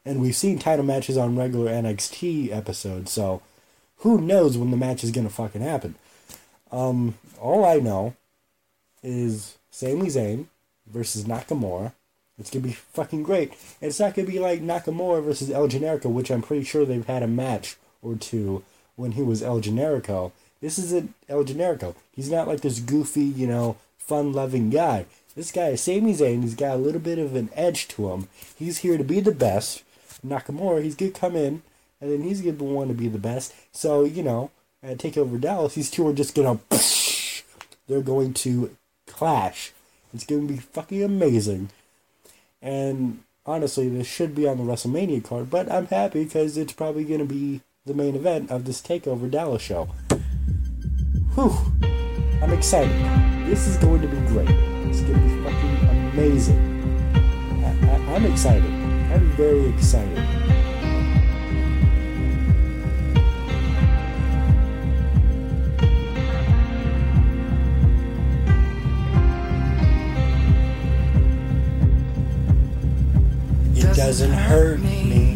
[0.04, 3.42] And we've seen title matches on regular NXT episodes, so
[3.98, 5.94] who knows when the match is gonna fucking happen.
[6.72, 8.14] Um, all I know
[9.02, 10.46] is Sami Zayn
[10.86, 11.92] versus Nakamura.
[12.38, 13.52] It's gonna be fucking great.
[13.80, 17.22] It's not gonna be like Nakamura versus El Generico, which I'm pretty sure they've had
[17.22, 18.64] a match or two
[18.96, 20.32] when he was El Generico.
[20.60, 21.94] This isn't El Generico.
[22.12, 25.06] He's not like this goofy, you know, fun-loving guy.
[25.36, 26.42] This guy is Sami Zayn.
[26.42, 28.28] He's got a little bit of an edge to him.
[28.56, 29.84] He's here to be the best.
[30.26, 31.62] Nakamura, he's gonna come in,
[32.00, 33.54] and then he's gonna want to be the best.
[33.72, 34.50] So you know,
[34.82, 36.58] at Takeover Dallas, these two are just gonna.
[37.88, 39.72] They're going to clash.
[40.14, 41.70] It's gonna be fucking amazing.
[42.62, 47.04] And honestly, this should be on the WrestleMania card, but I'm happy because it's probably
[47.04, 49.88] going to be the main event of this TakeOver Dallas show.
[51.34, 51.56] Whew.
[52.42, 52.94] I'm excited.
[53.46, 54.48] This is going to be great.
[54.50, 57.62] It's going to be fucking amazing.
[57.64, 58.79] I, I, I'm excited.
[59.12, 60.18] I'm very excited.
[73.74, 75.34] It doesn't hurt me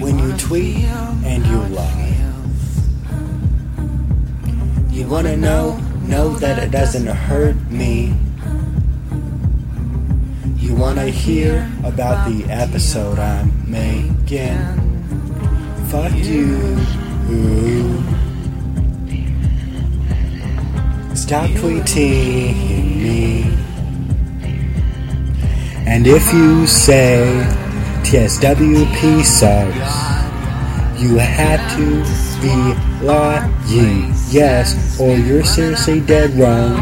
[0.00, 0.84] when you tweet
[1.24, 2.16] and you lie.
[4.90, 5.76] You wanna know?
[6.02, 8.14] Know that it doesn't hurt me.
[10.68, 14.60] You wanna hear about the episode I'm making?
[15.88, 16.76] Fuck you.
[21.14, 23.44] Stop tweeting me.
[25.86, 27.24] And if you say
[28.04, 32.04] TSWP sucks, you have to
[32.42, 36.76] be lying, yes, or you're seriously dead wrong.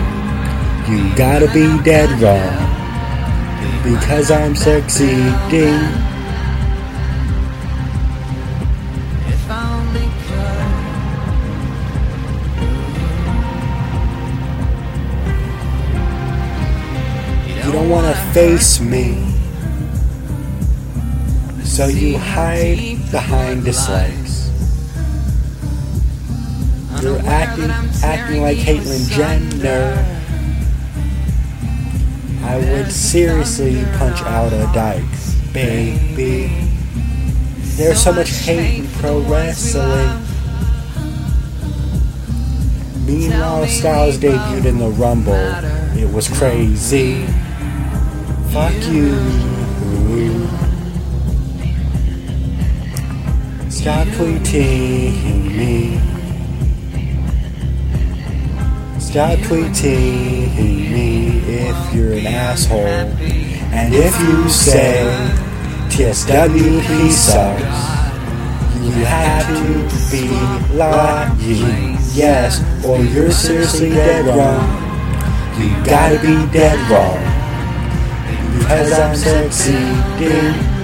[0.91, 2.76] You gotta be dead wrong.
[3.83, 5.81] Because I'm succeeding.
[17.67, 19.27] You don't wanna face me.
[21.65, 24.51] So you hide behind dislikes.
[27.03, 27.71] You're acting
[28.03, 30.16] acting like Caitlyn Jenner.
[32.57, 35.05] I would seriously punch out a dyke,
[35.53, 36.51] baby.
[37.77, 40.25] There's so much hate in pro wrestling.
[43.05, 45.35] Meanwhile, Styles debuted in the Rumble.
[45.99, 47.27] It was crazy.
[48.53, 49.19] Fuck you.
[53.69, 56.01] Stop tweeting me.
[58.99, 61.06] Stop tweeting me
[61.57, 62.87] if you're an asshole.
[63.73, 65.05] And if you say
[65.89, 67.63] TSWP sucks,
[68.85, 70.29] you have to be
[70.77, 71.97] lying.
[72.15, 74.87] Yes, or you're seriously dead wrong.
[75.61, 77.19] You gotta be dead wrong.
[78.59, 80.76] Because I'm succeeding.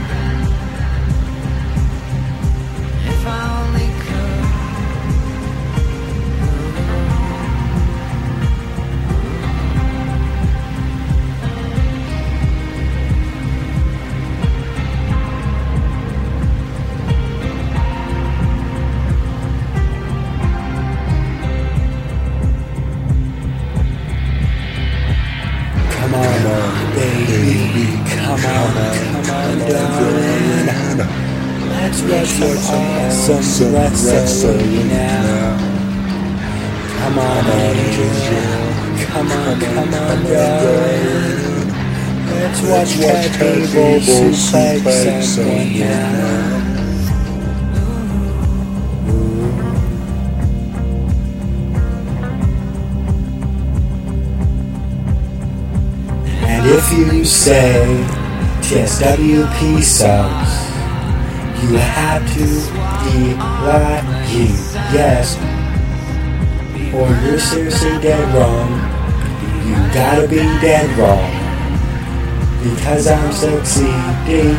[44.54, 44.86] And
[56.66, 58.04] if you say
[58.60, 60.52] TSWP sucks,
[61.62, 62.44] you have to
[63.04, 63.34] be
[63.64, 64.52] lying,
[64.92, 65.38] yes,
[66.92, 68.70] or you're seriously dead wrong.
[69.66, 71.41] You gotta be dead wrong,
[72.62, 74.56] because I'm succeeding.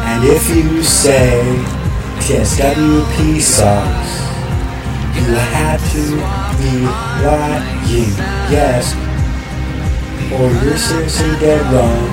[0.00, 1.42] And if you say
[2.20, 4.22] TSWP sucks,
[5.14, 6.04] you have to
[6.56, 6.84] be
[7.22, 8.12] lying,
[8.48, 8.94] yes,
[10.32, 12.08] or you're seriously dead wrong.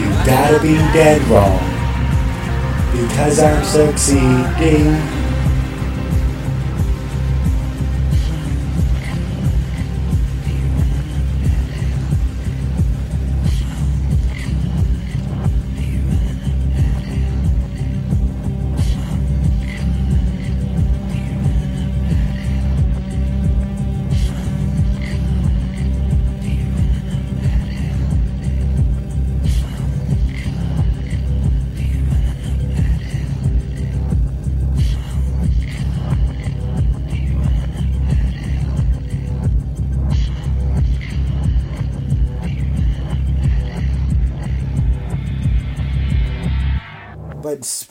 [0.00, 1.58] You gotta be dead wrong.
[2.92, 5.15] Because I'm succeeding.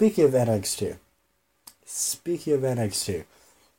[0.06, 0.98] Speaking of NXT,
[1.84, 3.24] speaking of NXT,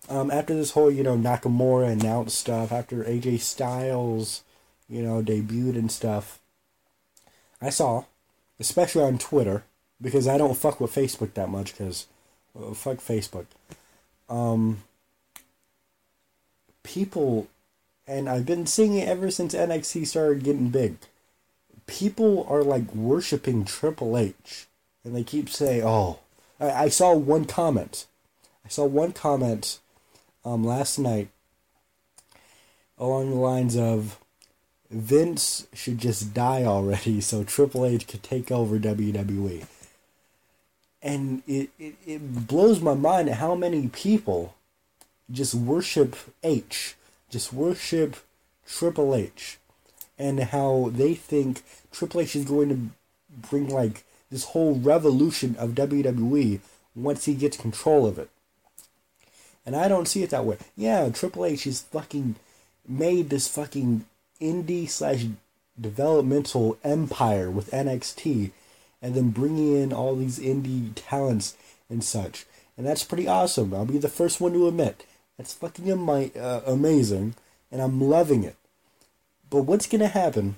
[0.09, 4.43] um, after this whole you know Nakamura announced stuff, after AJ Styles,
[4.89, 6.41] you know debuted and stuff,
[7.63, 8.07] I saw,
[8.59, 9.63] especially on Twitter,
[10.03, 12.09] because I don't fuck with Facebook that much, because
[12.75, 13.47] fuck Facebook.
[14.29, 14.83] Um,
[16.83, 17.47] people,
[18.09, 20.97] and I've been seeing it ever since NXT started getting big.
[21.87, 24.67] People are like worshiping Triple H
[25.07, 26.19] and they keep saying, "Oh."
[26.61, 28.07] I, I saw one comment.
[28.65, 29.79] I saw one comment
[30.45, 31.29] um, last night
[32.99, 34.19] along the lines of
[34.91, 39.67] Vince should just die already so Triple H could take over WWE.
[41.03, 44.55] And it, it, it blows my mind how many people
[45.31, 46.97] just worship H,
[47.31, 48.17] just worship
[48.67, 49.59] Triple H,
[50.19, 54.05] and how they think Triple H is going to bring like
[54.37, 56.61] this whole revolution of WWE
[56.95, 58.29] once he gets control of it.
[59.65, 60.59] And I don't see it that way.
[60.77, 62.37] Yeah, Triple H is fucking
[62.87, 64.05] made this fucking
[64.39, 65.25] indie slash
[65.81, 68.51] developmental empire with NXT
[69.01, 71.57] and then bringing in all these indie talents
[71.89, 72.45] and such.
[72.77, 73.73] And that's pretty awesome.
[73.73, 75.07] I'll be the first one to admit.
[75.39, 77.37] That's fucking ami- uh, amazing
[77.73, 78.57] and I'm loving it.
[79.49, 80.57] But what's going to happen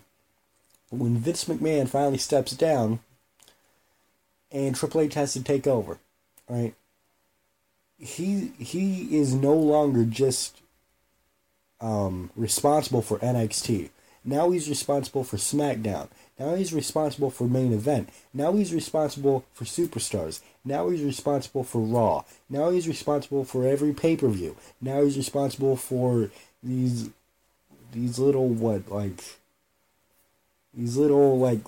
[0.90, 2.98] when Vince McMahon finally steps down
[4.50, 5.98] and Triple H has to take over,
[6.48, 6.74] right?
[7.98, 10.60] He he is no longer just
[11.80, 13.90] um, responsible for NXT.
[14.24, 16.08] Now he's responsible for SmackDown.
[16.38, 18.10] Now he's responsible for main event.
[18.32, 20.40] Now he's responsible for superstars.
[20.64, 22.24] Now he's responsible for Raw.
[22.48, 24.56] Now he's responsible for every pay per view.
[24.80, 26.30] Now he's responsible for
[26.62, 27.10] these
[27.92, 29.38] these little what like
[30.74, 31.66] these little like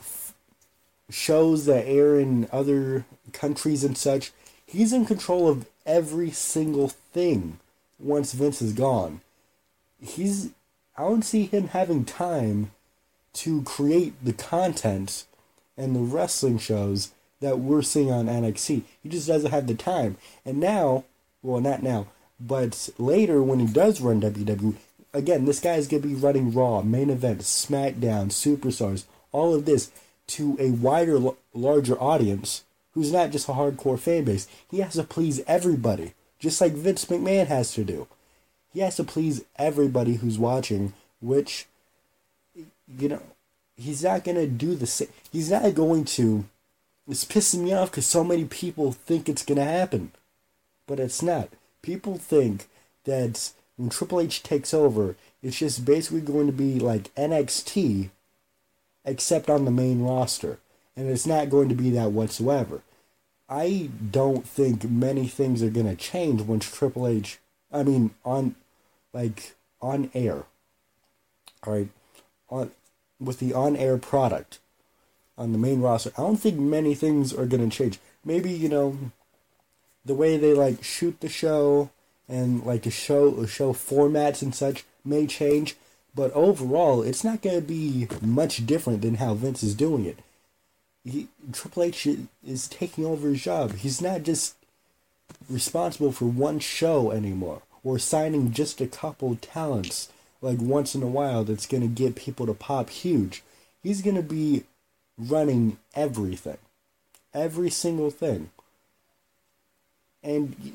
[1.11, 4.33] shows that air in other countries and such.
[4.67, 7.59] He's in control of every single thing
[7.99, 9.21] once Vince is gone.
[10.01, 10.51] He's
[10.97, 12.73] I don't see him having time
[13.35, 15.25] to create the content
[15.77, 18.83] and the wrestling shows that we're seeing on NXT.
[19.03, 20.19] He just doesn't have the time.
[20.45, 21.05] And now,
[21.43, 22.09] well, not now,
[22.39, 24.75] but later when he does run WWE,
[25.15, 29.65] again, this guy is going to be running Raw, main event, SmackDown, Superstars, all of
[29.65, 29.91] this
[30.31, 31.21] to a wider,
[31.55, 34.49] larger audience who's not just a hardcore fan base.
[34.71, 38.09] He has to please everybody, just like Vince McMahon has to do.
[38.73, 41.67] He has to please everybody who's watching, which,
[42.55, 43.23] you know,
[43.77, 45.09] he's not going to do the same.
[45.33, 46.45] He's not going to.
[47.09, 50.13] It's pissing me off because so many people think it's going to happen.
[50.87, 51.49] But it's not.
[51.83, 52.69] People think
[53.05, 58.11] that when Triple H takes over, it's just basically going to be like NXT,
[59.05, 60.59] except on the main roster.
[60.97, 62.83] And it's not going to be that whatsoever.
[63.49, 67.39] I don't think many things are going to change once Triple H,
[67.73, 68.55] I mean, on,
[69.13, 70.45] like, on air.
[71.67, 71.89] Alright?
[72.49, 72.71] On,
[73.19, 74.59] with the on air product
[75.37, 77.99] on the main roster, I don't think many things are going to change.
[78.25, 78.97] Maybe, you know,
[80.05, 81.91] the way they, like, shoot the show
[82.29, 85.77] and, like, the show, the show formats and such may change.
[86.15, 90.19] But overall, it's not going to be much different than how Vince is doing it
[91.05, 92.09] he, Triple H
[92.47, 93.75] is taking over his job.
[93.77, 94.57] He's not just
[95.49, 100.11] responsible for one show anymore or signing just a couple talents
[100.43, 103.43] like once in a while that's going to get people to pop huge.
[103.83, 104.65] He's going to be
[105.17, 106.59] running everything.
[107.33, 108.51] Every single thing.
[110.23, 110.75] And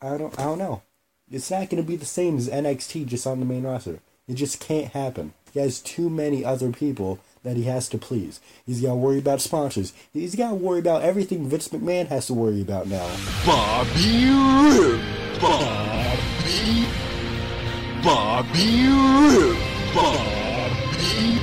[0.00, 0.82] I don't I don't know.
[1.30, 4.00] It's not going to be the same as NXT just on the main roster.
[4.30, 5.32] It just can't happen.
[5.52, 8.38] He has too many other people that he has to please.
[8.64, 9.92] He's got to worry about sponsors.
[10.12, 13.10] He's got to worry about everything Vince McMahon has to worry about now.
[13.44, 15.02] Bobby Roode.
[15.40, 16.86] Bobby.
[18.04, 19.58] Bobby Roode.
[19.96, 21.40] Bobby.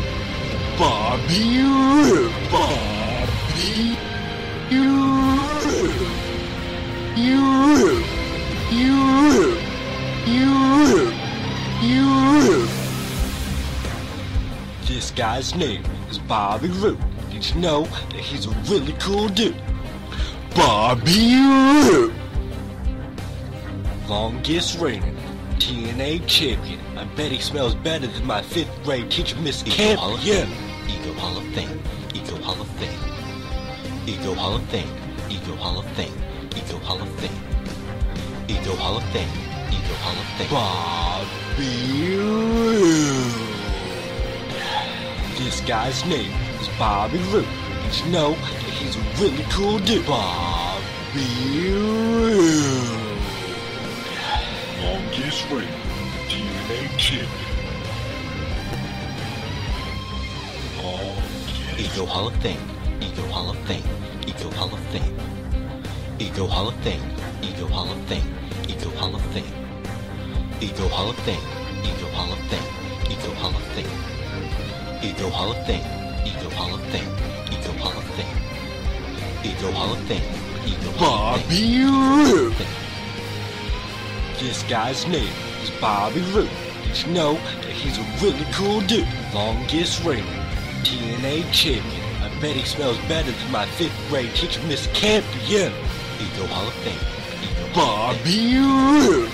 [0.79, 2.31] Bobby Roode.
[2.49, 4.06] Bobby.
[15.37, 16.97] Guy's name is Bobby Roode.
[17.29, 19.55] Did you know that he's a really cool dude?
[20.55, 22.15] Bobby Roode!
[24.07, 25.15] Longest reigning
[25.59, 26.79] TNA champion.
[26.97, 29.99] I bet he smells better than my fifth grade teacher, Miss Camp.
[29.99, 30.21] Hall of.
[30.21, 30.49] Fame.
[30.89, 31.83] Ego Hall of Fame.
[32.15, 34.07] Ego Hall of Fame.
[34.07, 34.89] Ego Hall of Fame.
[35.29, 36.17] Ego Hall of Fame.
[36.55, 37.29] Ego Hall of Fame.
[38.47, 39.29] Ego Hall of Fame.
[39.69, 40.49] Ego Hall of Fame.
[40.49, 43.46] Bobby Roode.
[45.37, 47.45] This guy's name is Bobby Roode.
[47.83, 50.03] Did you know that he's a really cool dude?
[50.07, 53.21] Bobby Roode.
[54.81, 55.69] Longest reigning
[56.27, 57.47] TNA champion.
[61.77, 62.59] Ego Hall of Fame.
[62.99, 63.83] Ego Hall of Fame.
[64.25, 65.17] Ego Hall of Fame.
[66.19, 67.03] Ego Hall of Fame.
[67.43, 68.23] Ego Hall of Fame.
[68.67, 69.53] Ego Hall of Fame.
[70.59, 71.43] Ego Hall of Fame.
[71.83, 73.11] Ego Hall of Fame.
[73.11, 74.16] Ego Hall of Fame.
[75.03, 75.85] Ego Hall of Fame.
[76.25, 77.07] Ego Hall of Fame.
[77.51, 78.37] Ego Hall of Fame.
[79.43, 80.23] Ego Hall of Fame.
[80.65, 81.59] Ego Hall of Fame.
[81.59, 82.55] Bobby Roode.
[84.39, 85.31] This guy's name
[85.61, 86.49] is Bobby Roode.
[86.83, 89.07] Did you know that he's a really cool dude?
[89.35, 90.25] Longest reigning
[90.81, 92.03] TNA champion.
[92.23, 95.71] I bet he smells better than my fifth grade teacher, Miss Campion.
[96.19, 96.97] Ego Hall of Fame.
[97.43, 99.29] Ego Bobby Roode.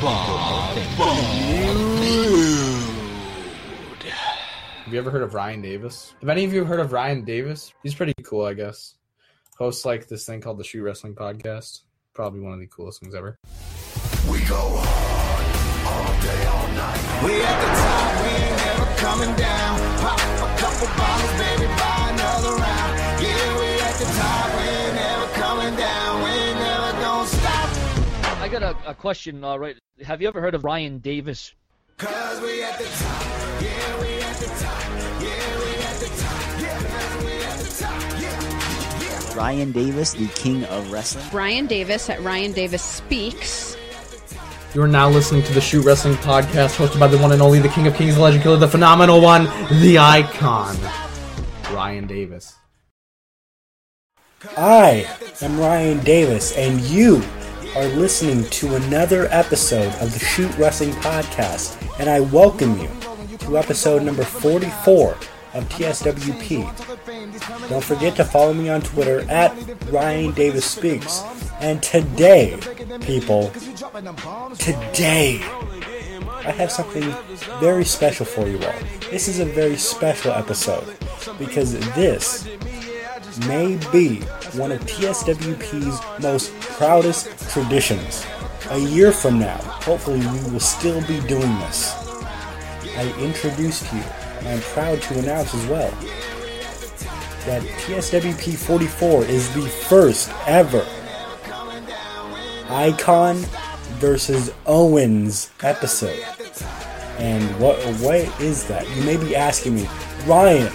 [0.00, 2.75] Bobby Bobby Roode.
[4.86, 6.14] Have you ever heard of Ryan Davis?
[6.20, 7.74] Have any of you heard of Ryan Davis?
[7.82, 8.94] He's pretty cool, I guess.
[9.58, 11.80] Hosts like this thing called the Shoot Wrestling Podcast.
[12.14, 13.36] Probably one of the coolest things ever.
[14.30, 15.46] We go hard
[15.90, 17.02] all day, all night.
[17.26, 19.74] We at the top, we ain't never coming down.
[19.98, 22.92] Pop a couple bottles, baby, buy another round.
[23.26, 26.22] Yeah, we at the top, we ain't never coming down.
[26.22, 28.38] We ain't never gonna stop.
[28.38, 29.76] I got a, a question, all right.
[30.04, 31.56] Have you ever heard of Ryan Davis?
[31.96, 34.15] Cause we at the top, yeah, we
[34.62, 35.22] at the top.
[35.22, 39.34] Yeah, we at the top, yeah, 'cause we at the top, yeah, yeah.
[39.36, 41.24] Ryan Davis, the king of wrestling.
[41.32, 43.76] Ryan Davis at Ryan Davis Speaks.
[44.74, 47.60] You are now listening to the Shoot Wrestling Podcast, hosted by the one and only,
[47.60, 49.48] the King of Kings, the Legend Killer, the phenomenal one,
[49.80, 50.76] the icon,
[51.72, 52.54] Ryan Davis.
[54.56, 55.06] I
[55.40, 57.22] am Ryan Davis, and you
[57.74, 62.90] are listening to another episode of the Shoot Wrestling Podcast, and I welcome you
[63.46, 65.12] to episode number 44
[65.54, 67.68] of TSWP.
[67.68, 69.54] Don't forget to follow me on Twitter at
[69.90, 71.22] Ryan Davis Speaks.
[71.60, 72.58] And today,
[73.02, 73.50] people,
[74.58, 75.40] today,
[76.28, 77.14] I have something
[77.60, 78.74] very special for you all.
[79.10, 80.96] This is a very special episode
[81.38, 82.48] because this
[83.46, 84.16] may be
[84.58, 88.26] one of TSWP's most proudest traditions.
[88.70, 92.05] A year from now, hopefully, we will still be doing this.
[92.96, 94.00] I introduced you,
[94.38, 95.90] and I'm proud to announce as well
[97.46, 100.84] that TSWP 44 is the first ever
[102.68, 103.36] Icon
[103.98, 106.24] versus Owens episode.
[107.18, 108.88] And what what is that?
[108.96, 109.88] You may be asking me,
[110.26, 110.72] Ryan,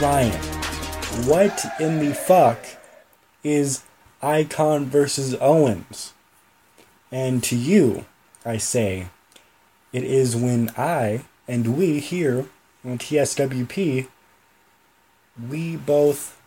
[0.00, 0.40] Ryan,
[1.26, 2.58] what in the fuck
[3.42, 3.82] is
[4.22, 6.12] Icon versus Owens?
[7.10, 8.04] And to you,
[8.44, 9.08] I say,
[9.92, 12.46] it is when I and we here
[12.84, 14.06] on TSWP,
[15.48, 16.40] we both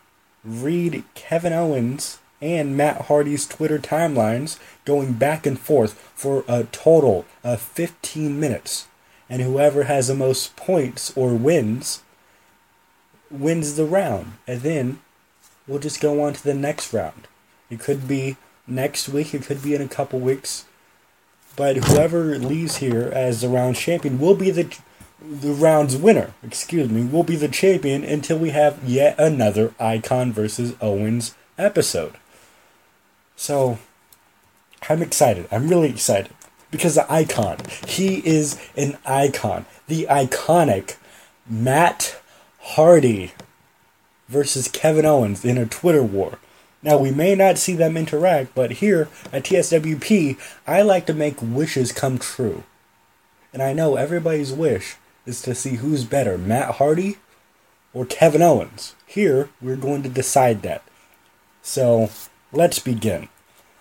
[0.45, 7.25] read Kevin Owens and Matt Hardy's Twitter timelines going back and forth for a total
[7.43, 8.87] of 15 minutes.
[9.29, 12.03] And whoever has the most points or wins
[13.29, 14.33] wins the round.
[14.47, 14.99] And then
[15.67, 17.27] we'll just go on to the next round.
[17.69, 18.37] It could be
[18.67, 20.65] next week, it could be in a couple weeks.
[21.55, 24.75] But whoever leaves here as the round champion will be the
[25.21, 26.33] the round's winner.
[26.43, 32.15] Excuse me, will be the champion until we have yet another Icon versus Owens episode.
[33.35, 33.77] So
[34.89, 35.47] I'm excited.
[35.51, 36.31] I'm really excited
[36.71, 37.57] because the icon.
[37.87, 39.65] He is an icon.
[39.87, 40.95] The iconic
[41.47, 42.19] Matt
[42.59, 43.33] Hardy
[44.27, 46.39] versus Kevin Owens in a Twitter war.
[46.83, 51.39] Now, we may not see them interact, but here at TSWP, I like to make
[51.39, 52.63] wishes come true.
[53.53, 54.95] And I know everybody's wish
[55.25, 57.17] is to see who's better, Matt Hardy
[57.93, 58.95] or Kevin Owens.
[59.05, 60.83] Here, we're going to decide that.
[61.61, 62.09] So,
[62.51, 63.29] let's begin.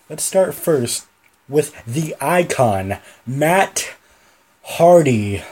[0.09, 1.07] Let's start first
[1.49, 3.95] with the icon, Matt
[4.63, 5.43] Hardy.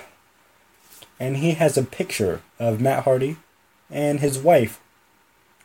[1.18, 3.36] And he has a picture of Matt Hardy
[3.90, 4.80] and his wife.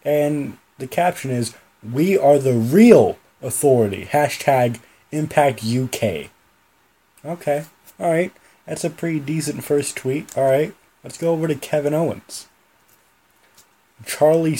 [0.04, 1.54] And the caption is,
[1.84, 4.06] We are the real authority.
[4.06, 4.80] Hashtag
[5.12, 6.32] Impact UK.
[7.24, 7.66] Okay.
[8.00, 8.34] Alright.
[8.66, 10.38] That's a pretty decent first tweet.
[10.38, 10.74] Alright.
[11.04, 12.48] let's go over to Kevin Owens.
[14.06, 14.60] Charlie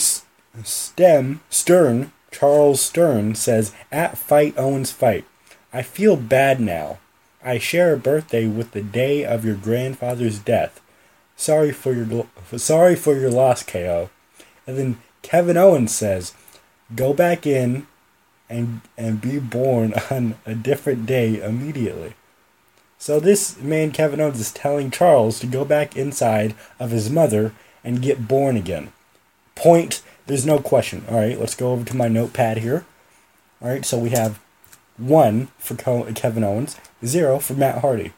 [0.62, 5.24] Stem Stern, Charles Stern says at Fight Owens Fight.
[5.72, 6.98] I feel bad now.
[7.42, 10.80] I share a birthday with the day of your grandfather's death.
[11.36, 12.26] Sorry for your
[12.56, 14.08] sorry for your loss, KO.
[14.66, 16.32] And then Kevin Owens says,
[16.94, 17.86] "Go back in
[18.48, 22.14] and and be born on a different day immediately."
[22.98, 27.52] So this man Kevin Owens is telling Charles to go back inside of his mother
[27.82, 28.92] and get born again.
[29.54, 31.04] Point, there's no question.
[31.08, 32.84] All right, let's go over to my notepad here.
[33.60, 34.40] All right, so we have
[34.96, 38.12] 1 for Kevin Owens, 0 for Matt Hardy.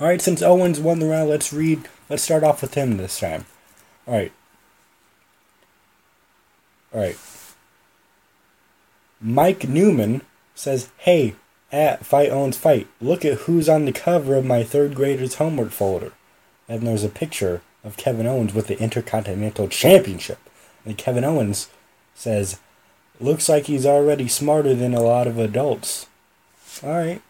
[0.00, 3.18] All right, since Owens won the round, let's read let's start off with him this
[3.18, 3.46] time.
[4.06, 4.32] All right.
[6.92, 7.16] All right.
[9.20, 10.22] Mike Newman
[10.54, 11.36] says, "Hey,
[11.72, 15.72] at Fight Owens Fight, look at who's on the cover of my third grader's homework
[15.72, 16.12] folder."
[16.68, 20.38] And there's a picture of Kevin Owens with the Intercontinental Championship.
[20.84, 21.68] And Kevin Owens
[22.14, 22.58] says,
[23.20, 26.06] "Looks like he's already smarter than a lot of adults."
[26.82, 27.22] All right.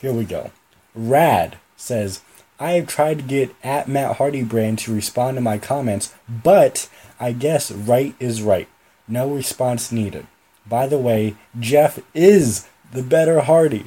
[0.00, 0.50] Here we go.
[0.94, 2.20] Rad says,
[2.58, 6.88] I have tried to get at Matt Hardy brand to respond to my comments, but
[7.20, 8.68] I guess right is right.
[9.06, 10.26] No response needed.
[10.68, 13.86] By the way, Jeff is the better Hardy.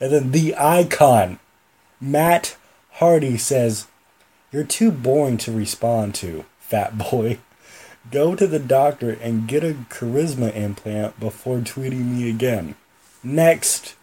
[0.00, 1.38] And then the icon,
[2.00, 2.56] Matt
[2.92, 3.86] Hardy says,
[4.52, 7.38] You're too boring to respond to, fat boy.
[8.10, 12.74] Go to the doctor and get a charisma implant before tweeting me again.
[13.22, 13.94] Next.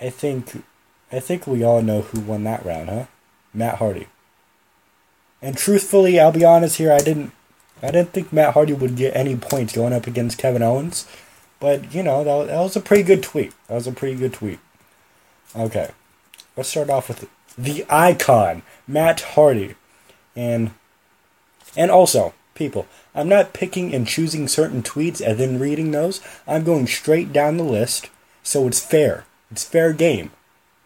[0.00, 0.62] I think
[1.10, 3.06] I think we all know who won that round, huh?
[3.54, 4.08] Matt Hardy.
[5.40, 7.32] And truthfully, I'll be honest here, I didn't
[7.82, 11.06] I didn't think Matt Hardy would get any points going up against Kevin Owens.
[11.60, 13.52] But, you know, that, that was a pretty good tweet.
[13.68, 14.58] That was a pretty good tweet.
[15.54, 15.90] Okay.
[16.56, 19.74] Let's start off with the icon, Matt Hardy.
[20.34, 20.70] And
[21.76, 26.20] and also, people, I'm not picking and choosing certain tweets and then reading those.
[26.46, 28.08] I'm going straight down the list,
[28.42, 29.26] so it's fair.
[29.50, 30.30] It's fair game.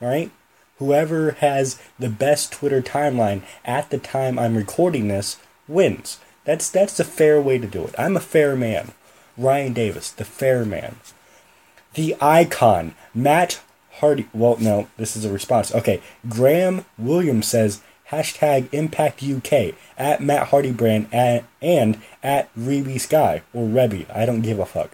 [0.03, 0.31] Alright?
[0.79, 5.37] Whoever has the best Twitter timeline at the time I'm recording this
[5.69, 6.19] wins.
[6.45, 7.95] That's that's the fair way to do it.
[7.99, 8.93] I'm a fair man.
[9.37, 10.97] Ryan Davis, the fair man.
[11.95, 13.61] The icon, Matt
[13.95, 14.29] Hardy.
[14.33, 15.75] Well, no, this is a response.
[15.75, 23.01] Okay, Graham Williams says hashtag Impact UK at Matt Hardy brand and, and at Reby
[23.01, 24.07] Sky or Rebby.
[24.13, 24.91] I don't give a fuck.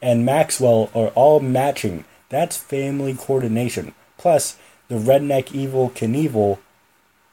[0.00, 2.04] And Maxwell are all matching.
[2.28, 3.94] That's family coordination.
[4.16, 4.56] Plus
[4.88, 6.58] the redneck Evel Knievel.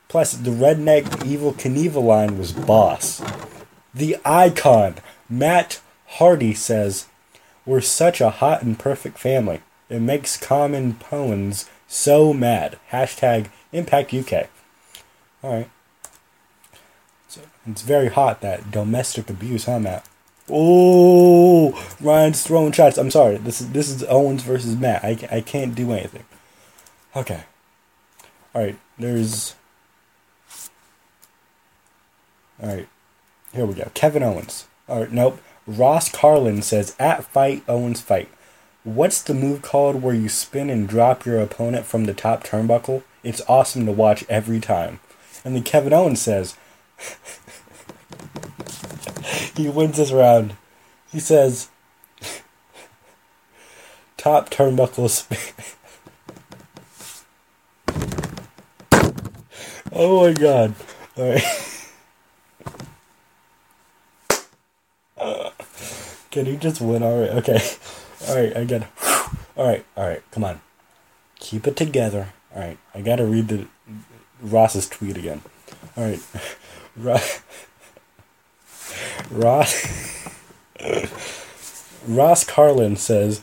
[0.08, 3.22] Plus the redneck Evel Knievel line was boss.
[3.94, 4.96] The icon
[5.30, 7.08] Matt Hardy says,
[7.66, 9.62] "We're such a hot and perfect family.
[9.90, 14.50] It makes common poems so mad." Hashtag Impact UK.
[15.44, 15.70] All right.
[17.28, 20.08] So it's very hot that domestic abuse, huh, Matt?
[20.50, 22.98] Oh, Ryan's throwing shots.
[22.98, 23.38] I'm sorry.
[23.38, 25.04] This is this is Owens versus Matt.
[25.04, 26.24] I, I can't do anything.
[27.16, 27.44] Okay.
[28.54, 28.78] All right.
[29.00, 29.56] There's.
[32.62, 32.88] All right.
[33.54, 33.90] Here we go.
[33.94, 34.68] Kevin Owens.
[34.88, 35.12] All right.
[35.12, 35.42] Nope.
[35.68, 38.30] Ross Carlin says at fight Owens fight.
[38.84, 43.02] What's the move called where you spin and drop your opponent from the top turnbuckle?
[43.24, 45.00] It's awesome to watch every time.
[45.44, 46.56] And then Kevin Owens says,
[49.56, 50.56] he wins this round.
[51.12, 51.70] He says,
[54.18, 55.40] top turnbuckle spin.
[59.92, 60.76] oh my god.
[61.18, 61.42] Alright.
[66.36, 67.32] Can you just win already?
[67.32, 67.62] Okay.
[68.30, 68.88] Alright, I got
[69.58, 70.60] Alright, alright, come on.
[71.40, 72.34] Keep it together.
[72.54, 73.68] Alright, I gotta read the
[74.42, 75.44] Ross's tweet again.
[75.98, 76.22] Alright.
[76.98, 77.42] Ross
[79.32, 80.28] Ross
[82.06, 83.42] Ross Carlin says,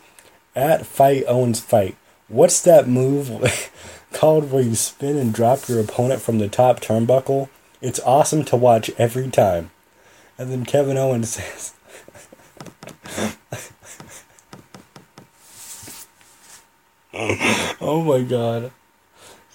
[0.55, 1.97] at Fight Owens Fight,
[2.29, 3.73] what's that move
[4.13, 7.49] called where you spin and drop your opponent from the top turnbuckle?
[7.81, 9.71] It's awesome to watch every time.
[10.37, 11.73] And then Kevin Owens says,
[17.85, 18.71] Oh my god.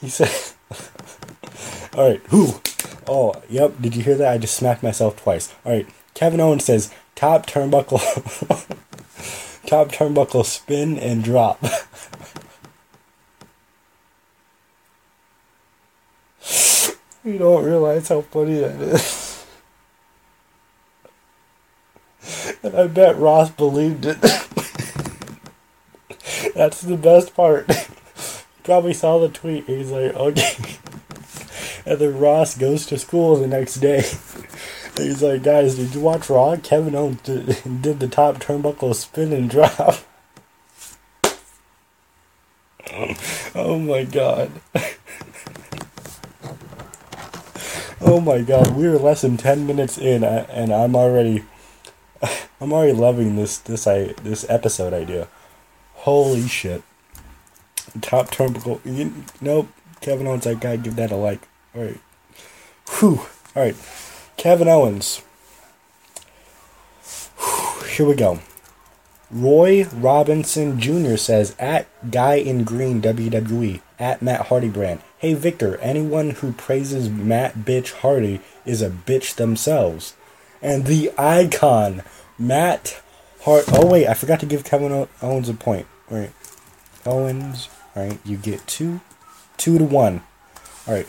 [0.02, 0.30] He said,
[1.96, 2.60] Alright, who?
[3.08, 4.34] Oh, yep, did you hear that?
[4.34, 5.56] I just smacked myself twice.
[5.66, 8.00] Alright, Kevin Owens says, top turnbuckle,
[9.66, 11.64] top turnbuckle spin and drop.
[17.24, 19.27] you don't realize how funny that is.
[22.68, 24.22] And I bet Ross believed it.
[26.56, 27.68] That's the best part.
[28.64, 29.66] probably saw the tweet.
[29.66, 30.78] He's like, okay.
[31.86, 34.02] And then Ross goes to school the next day.
[34.98, 36.58] He's like, guys, did you watch Raw?
[36.58, 37.46] Kevin Owens did,
[37.82, 39.96] did the top turnbuckle spin and drop.
[43.56, 44.52] Oh my god.
[48.00, 51.44] Oh my god, we are less than 10 minutes in and I'm already
[52.62, 55.28] I'm already loving this this I this episode idea.
[55.94, 56.84] Holy shit.
[58.02, 58.80] Top turnbuckle.
[58.86, 59.70] You, nope.
[60.02, 61.48] Kevin Owens, I gotta give that a like.
[61.76, 62.00] Alright.
[62.90, 63.22] Whew.
[63.56, 63.76] Alright.
[64.38, 65.24] Kevin Owens.
[67.38, 67.88] Whew.
[67.88, 68.40] Here we go.
[69.30, 71.18] Roy Robinson Jr.
[71.18, 75.02] says, at Guy in Green WWE, at Matt Hardy brand.
[75.18, 80.16] Hey Victor, anyone who praises Matt Bitch Hardy is a bitch themselves.
[80.62, 82.04] And the icon,
[82.38, 83.02] Matt
[83.42, 83.66] Hart.
[83.74, 85.88] Oh, wait, I forgot to give Kevin Owens a point.
[86.10, 86.32] Wait.
[87.06, 87.70] Owens.
[87.96, 89.02] Alright, you get two.
[89.58, 90.22] Two to one.
[90.88, 91.08] Alright.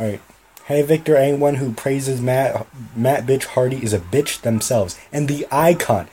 [0.00, 0.20] Alright.
[0.64, 2.66] Hey Victor, anyone who praises Matt
[2.96, 4.98] Matt Bitch Hardy is a bitch themselves.
[5.12, 6.08] And the icon.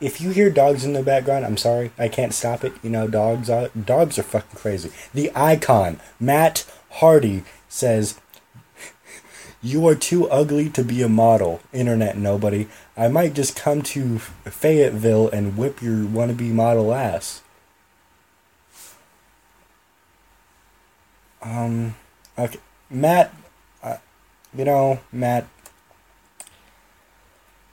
[0.00, 2.72] If you hear dogs in the background, I'm sorry, I can't stop it.
[2.82, 4.90] You know, dogs are dogs are fucking crazy.
[5.14, 8.19] The icon, Matt Hardy, says
[9.62, 12.68] you are too ugly to be a model, internet nobody.
[12.96, 17.42] I might just come to Fayetteville and whip your wannabe model ass.
[21.42, 21.94] Um,
[22.38, 22.58] okay,
[22.88, 23.34] Matt,
[23.82, 23.96] uh,
[24.56, 25.46] you know, Matt,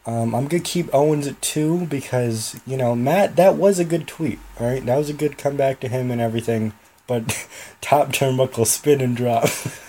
[0.05, 3.35] um, I'm gonna keep Owens at two because you know Matt.
[3.35, 4.39] That was a good tweet.
[4.57, 6.71] All right, that was a good comeback to him and everything.
[7.07, 7.47] But
[7.81, 9.49] top turnbuckle spin and drop.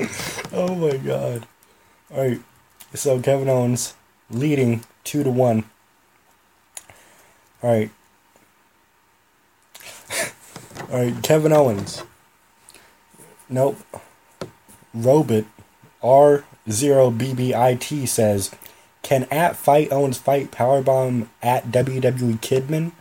[0.52, 1.46] oh my god!
[2.12, 2.40] All right,
[2.94, 3.94] so Kevin Owens
[4.30, 5.64] leading two to one.
[7.62, 7.90] All right.
[10.90, 12.02] All right, Kevin Owens.
[13.48, 13.78] Nope.
[14.96, 15.44] Robit
[16.02, 18.50] R0BBIT says,
[19.02, 22.92] Can at Fight Owens fight powerbomb at WWE Kidman?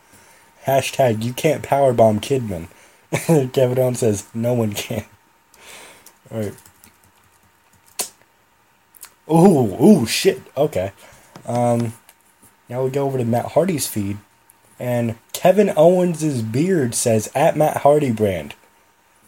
[0.65, 2.67] Hashtag you can't powerbomb Kidman.
[3.53, 5.05] Kevin Owens says, No one can.
[6.31, 6.55] Alright.
[9.31, 10.41] Ooh, ooh, shit.
[10.57, 10.91] Okay.
[11.45, 11.93] Um,
[12.67, 14.17] now we go over to Matt Hardy's feed.
[14.79, 18.55] And Kevin Owens' beard says, At Matt Hardy brand.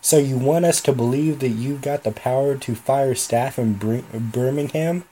[0.02, 3.74] So you want us to believe that you've got the power to fire staff in
[3.74, 5.04] Birmingham?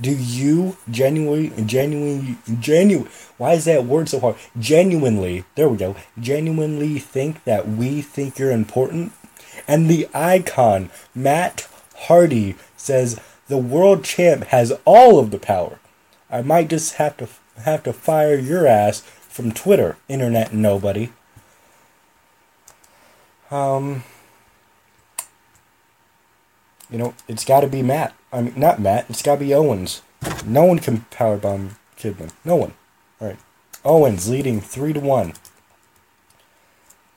[0.00, 3.08] Do you genuinely, genuinely, genuine?
[3.38, 4.36] Why is that word so hard?
[4.58, 5.96] Genuinely, there we go.
[6.20, 9.12] Genuinely think that we think you're important?
[9.66, 11.66] And the icon, Matt
[11.96, 13.18] Hardy, says
[13.48, 15.78] the world champ has all of the power.
[16.30, 17.28] I might just have to
[17.62, 21.10] have to fire your ass from Twitter, internet nobody.
[23.50, 24.02] Um,
[26.90, 28.14] you know, it's got to be Matt.
[28.32, 29.06] I mean, not Matt.
[29.08, 30.02] It's got to be Owens.
[30.44, 32.32] No one can powerbomb Kidman.
[32.44, 32.74] No one.
[33.20, 33.38] All right.
[33.84, 35.34] Owens leading three to one.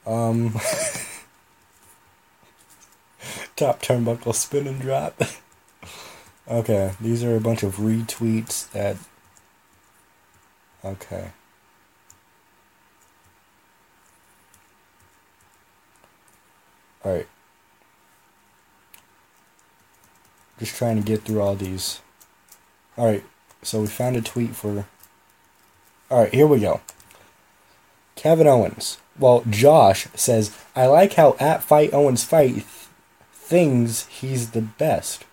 [0.05, 0.53] Um,
[3.55, 5.21] top turnbuckle spin and drop.
[6.49, 8.97] okay, these are a bunch of retweets that.
[10.83, 11.31] Okay.
[17.03, 17.27] All right.
[20.59, 22.01] Just trying to get through all these.
[22.97, 23.23] Alright,
[23.61, 24.85] so we found a tweet for.
[26.11, 26.81] Alright, here we go.
[28.15, 28.97] Kevin Owens.
[29.17, 32.65] Well, Josh says, I like how at Fight Owens Fight th-
[33.31, 35.23] things he's the best.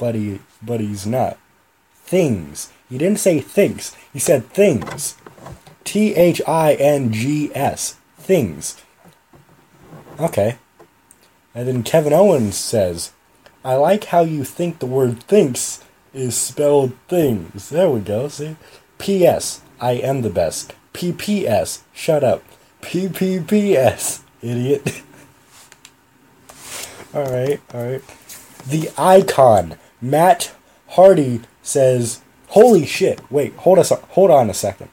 [0.00, 1.38] But he but he's not.
[1.94, 2.72] Things.
[2.88, 3.94] He didn't say thinks.
[4.12, 5.16] He said things.
[5.84, 7.96] T H I N G S.
[8.18, 8.82] Things.
[10.18, 10.56] Okay.
[11.54, 13.12] And then Kevin Owens says,
[13.64, 17.68] I like how you think the word thinks is spelled things.
[17.68, 18.56] There we go, see?
[18.98, 19.60] P.S.
[19.80, 20.74] I am the best.
[20.92, 21.82] P.P.S.
[21.92, 22.42] Shut up.
[22.82, 24.22] P.P.P.S.
[24.42, 25.02] Idiot.
[27.14, 28.02] alright, alright.
[28.66, 30.54] The icon, Matt
[30.88, 33.20] Hardy, says, Holy shit.
[33.30, 34.88] Wait, hold, us, hold on a second.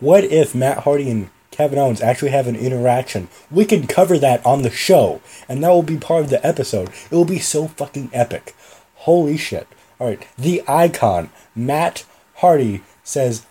[0.00, 3.26] What if Matt Hardy and Kevin Owens actually have an interaction.
[3.50, 6.90] We can cover that on the show, and that will be part of the episode.
[7.10, 8.54] It will be so fucking epic.
[8.94, 9.66] Holy shit.
[10.00, 12.04] Alright, the icon, Matt
[12.36, 13.44] Hardy, says,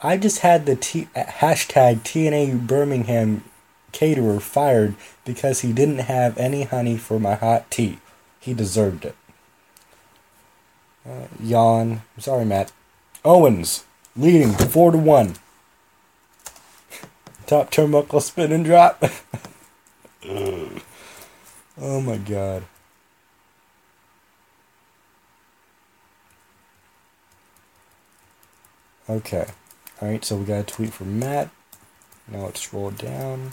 [0.00, 3.42] I just had the T- hashtag TNA Birmingham
[3.90, 4.94] caterer fired
[5.24, 7.98] because he didn't have any honey for my hot tea.
[8.38, 9.16] He deserved it.
[11.08, 12.02] Uh, yawn.
[12.18, 12.72] Sorry, Matt.
[13.24, 13.84] Owens,
[14.16, 15.36] leading 4 to 1.
[17.46, 19.02] Top turnbuckle spin and drop.
[20.28, 22.64] oh my god.
[29.08, 29.46] Okay.
[30.02, 31.48] Alright, so we got a tweet from Matt.
[32.30, 33.52] Now let's scroll down.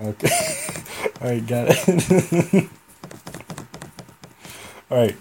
[0.00, 0.28] Okay.
[1.20, 2.68] Alright, got it.
[4.90, 5.16] Alright.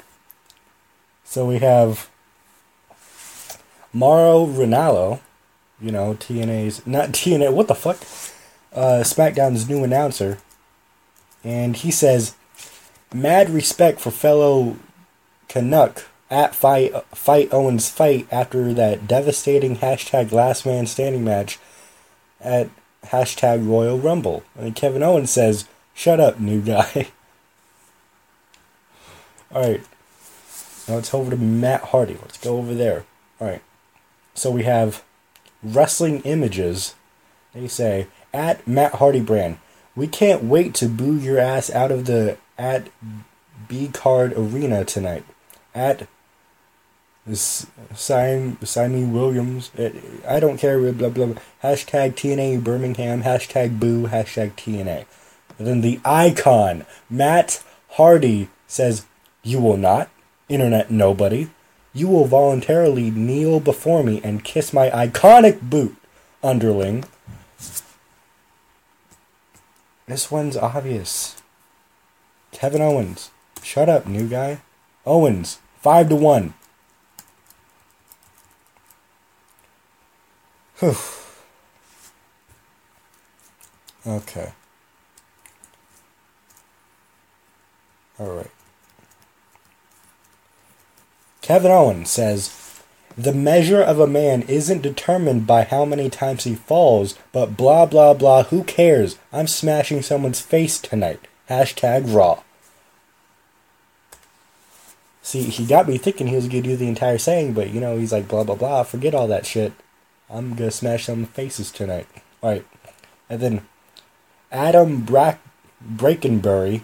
[1.23, 2.09] So we have
[3.93, 5.19] Mauro Ranallo,
[5.79, 7.97] you know, TNA's not TNA, what the fuck?
[8.73, 10.39] Uh SmackDown's new announcer.
[11.43, 12.35] And he says
[13.13, 14.77] mad respect for fellow
[15.47, 21.59] Canuck at fight fight Owens fight after that devastating hashtag last man standing match
[22.39, 22.69] at
[23.05, 24.43] hashtag Royal Rumble.
[24.57, 27.09] And Kevin Owens says, Shut up, new guy.
[29.53, 29.83] Alright.
[30.87, 32.17] Now let's over to Matt Hardy.
[32.21, 33.05] Let's go over there.
[33.39, 33.61] Alright.
[34.33, 35.03] So we have
[35.61, 36.95] wrestling images.
[37.53, 39.57] They say, at Matt Hardy brand,
[39.95, 42.87] we can't wait to boo your ass out of the at
[43.67, 45.25] B card arena tonight.
[45.75, 46.07] At
[47.93, 48.57] Simon
[49.13, 49.71] Williams.
[49.77, 49.91] eh,
[50.27, 50.79] I don't care.
[50.91, 51.25] Blah blah.
[51.27, 51.41] blah.
[51.63, 53.23] Hashtag TNA Birmingham.
[53.23, 54.07] Hashtag boo.
[54.07, 55.05] Hashtag TNA.
[55.57, 59.05] And then the icon Matt Hardy says,
[59.43, 60.09] "You will not,
[60.49, 61.49] internet nobody.
[61.93, 65.95] You will voluntarily kneel before me and kiss my iconic boot,
[66.43, 67.03] underling."
[70.07, 71.35] This one's obvious.
[72.51, 73.29] Kevin Owens.
[73.63, 74.59] Shut up, new guy.
[75.05, 76.53] Owens, five to one.
[80.81, 80.95] Whew.
[84.07, 84.53] Okay.
[88.19, 88.49] Alright.
[91.43, 92.81] Kevin Owen says,
[93.15, 97.85] The measure of a man isn't determined by how many times he falls, but blah
[97.85, 99.19] blah blah, who cares?
[99.31, 101.19] I'm smashing someone's face tonight.
[101.47, 102.41] Hashtag Raw.
[105.21, 107.99] See, he got me thinking he was gonna do the entire saying, but you know,
[107.99, 109.73] he's like blah blah blah, forget all that shit.
[110.31, 112.07] I'm gonna smash some faces tonight.
[112.41, 112.65] Alright.
[113.29, 113.67] And then
[114.51, 115.41] Adam Brack
[115.81, 116.83] Brakenbury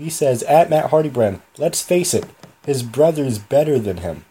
[0.00, 2.24] he says at Matt Hardy brand, let's face it,
[2.64, 4.24] his brother's better than him.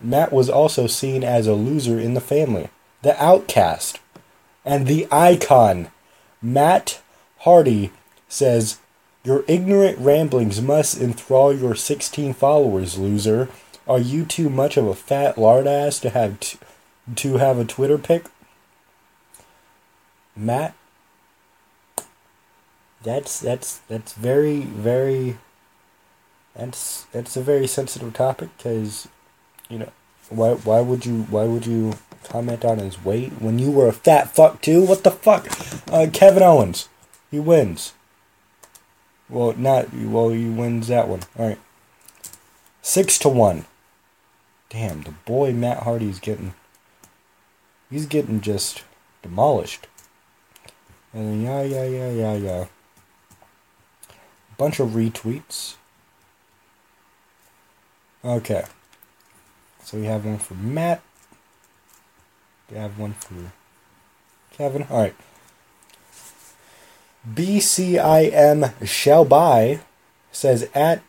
[0.00, 2.68] Matt was also seen as a loser in the family,
[3.02, 4.00] the outcast,
[4.64, 5.88] and the icon.
[6.42, 7.00] Matt
[7.38, 7.92] Hardy
[8.28, 8.78] says,
[9.22, 13.48] Your ignorant ramblings must enthrall your 16 followers, loser.
[13.86, 16.58] Are you too much of a fat lard ass to have t-
[17.16, 18.26] to have a Twitter pick.
[20.36, 20.74] Matt?
[23.02, 25.36] That's that's that's very very
[26.56, 29.08] that's that's a very sensitive topic because
[29.68, 29.92] you know
[30.30, 31.94] why why would you why would you
[32.24, 34.82] comment on his weight when you were a fat fuck too?
[34.82, 35.48] What the fuck?
[35.92, 36.88] Uh, Kevin Owens.
[37.30, 37.92] He wins.
[39.28, 41.20] Well not well he wins that one.
[41.38, 41.58] All right.
[42.80, 43.66] Six to one.
[44.70, 46.54] Damn the boy Matt Hardy's getting
[47.94, 48.82] he's getting just
[49.22, 49.86] demolished
[51.12, 52.64] and yeah yeah yeah yeah yeah
[54.56, 55.74] bunch of retweets.
[58.24, 58.64] Okay.
[59.82, 61.02] So we have one for Matt.
[62.70, 63.52] We have one for
[64.52, 64.86] Kevin.
[64.90, 65.14] Alright.
[67.28, 69.80] BCIM shall buy
[70.32, 71.02] says at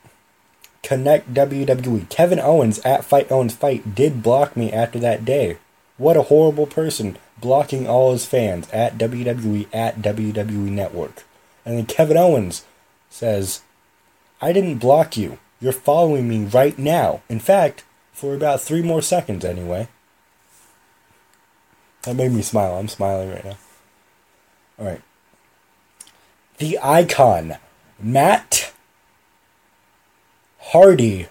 [0.83, 2.07] Connect WWE.
[2.09, 5.57] Kevin Owens at Fight Owens Fight did block me after that day.
[5.97, 11.23] What a horrible person blocking all his fans at WWE at WWE Network.
[11.65, 12.65] And then Kevin Owens
[13.09, 13.61] says,
[14.41, 15.39] I didn't block you.
[15.61, 17.21] You're following me right now.
[17.29, 19.87] In fact, for about three more seconds anyway.
[22.03, 22.75] That made me smile.
[22.75, 23.57] I'm smiling right now.
[24.79, 25.01] Alright.
[26.57, 27.57] The icon,
[27.99, 28.73] Matt
[30.59, 31.27] Hardy,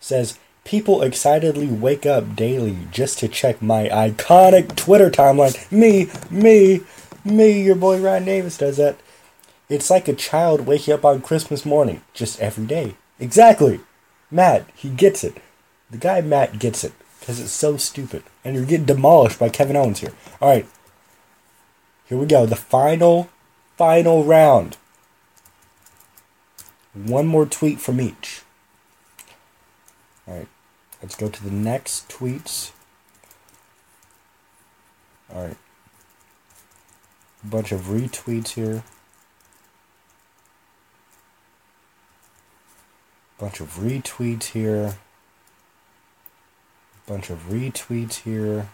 [0.00, 5.70] says, People excitedly wake up daily just to check my iconic Twitter timeline.
[5.70, 6.80] Me, me,
[7.24, 8.96] me, your boy Ryan Davis does that.
[9.68, 12.96] It's like a child waking up on Christmas morning, just every day.
[13.18, 13.80] Exactly.
[14.30, 15.36] Matt, he gets it.
[15.90, 19.76] The guy Matt gets it because it's so stupid, and you're getting demolished by Kevin
[19.76, 20.12] Owens here.
[20.40, 20.66] All right,
[22.06, 22.44] here we go.
[22.46, 23.30] The final,
[23.76, 24.76] final round.
[26.92, 28.42] One more tweet from each.
[31.04, 32.72] All right, let's go to the next tweets.
[35.34, 35.56] All right,
[37.42, 38.84] a bunch of retweets here.
[43.38, 44.96] bunch of retweets here.
[47.06, 48.68] bunch of retweets here.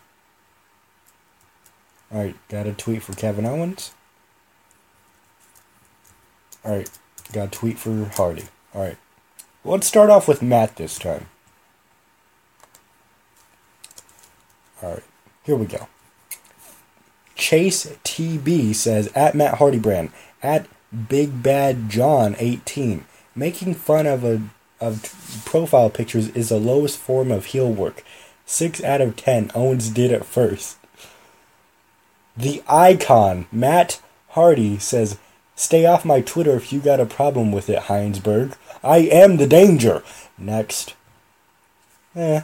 [2.12, 3.92] Alright, got a tweet for Kevin Owens.
[6.64, 6.90] Alright,
[7.32, 8.44] got a tweet for Hardy.
[8.72, 8.98] Alright.
[9.64, 11.26] Let's start off with Matt this time.
[14.82, 15.02] Alright,
[15.44, 15.88] here we go.
[17.34, 20.10] Chase TB says at Matt Hardy brand
[20.42, 20.66] at
[21.08, 23.04] Big Bad John 18
[23.34, 24.42] making fun of a
[24.80, 28.02] of profile pictures is the lowest form of heel work.
[28.46, 30.78] 6 out of 10 Owens did it first.
[32.36, 34.00] The icon Matt
[34.30, 35.18] Hardy says
[35.54, 38.54] stay off my Twitter if you got a problem with it Heinsberg.
[38.82, 40.02] I am the danger.
[40.38, 40.94] Next.
[42.16, 42.42] Eh.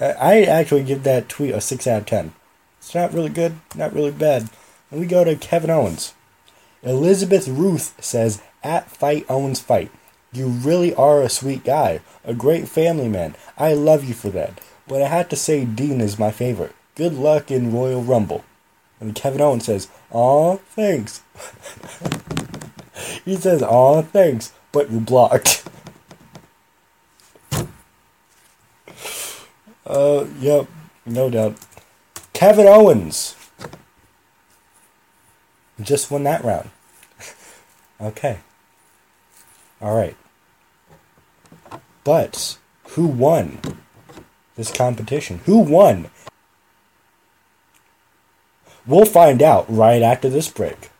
[0.00, 2.32] I actually give that tweet a 6 out of 10.
[2.78, 4.48] It's not really good, not really bad.
[4.90, 6.14] And we go to Kevin Owens.
[6.82, 9.90] Elizabeth Ruth says, at Fight Owens Fight.
[10.32, 13.34] You really are a sweet guy, a great family man.
[13.58, 14.60] I love you for that.
[14.88, 16.74] But I have to say Dean is my favorite.
[16.94, 18.44] Good luck in Royal Rumble.
[19.00, 21.22] And Kevin Owens says, Aw, thanks.
[23.24, 25.68] he says, Aw, thanks, but you're blocked.
[29.92, 30.66] uh, yep,
[31.06, 31.56] no doubt.
[32.32, 33.36] Kevin Owens
[35.80, 36.70] just won that round.
[38.00, 38.38] okay.
[39.80, 40.16] All right.
[42.04, 42.58] But
[42.90, 43.58] who won
[44.56, 45.40] this competition?
[45.44, 46.10] Who won?
[48.86, 50.90] We'll find out right after this break.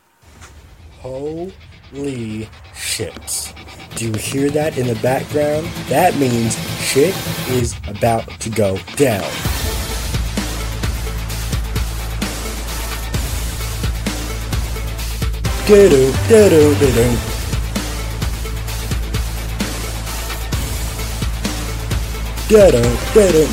[1.01, 3.55] Holy shit.
[3.97, 5.67] Do you hear that in the background?
[5.89, 7.15] That means shit
[7.49, 9.23] is about to go down.
[15.67, 17.17] Do-do, do-do.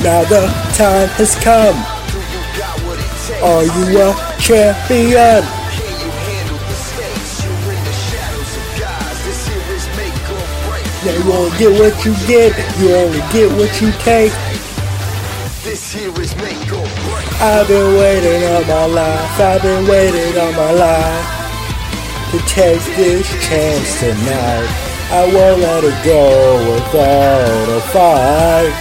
[0.02, 1.76] Now the time has come.
[3.42, 5.59] Are you a champion?
[11.02, 12.52] Yeah, you only get what you get.
[12.78, 14.32] You only get what you take.
[15.64, 17.24] This here is make or break.
[17.40, 19.40] I've been waiting all my life.
[19.40, 21.24] I've been waiting all my life
[22.32, 24.68] to take this chance tonight.
[25.08, 28.76] I won't let it go without a fight.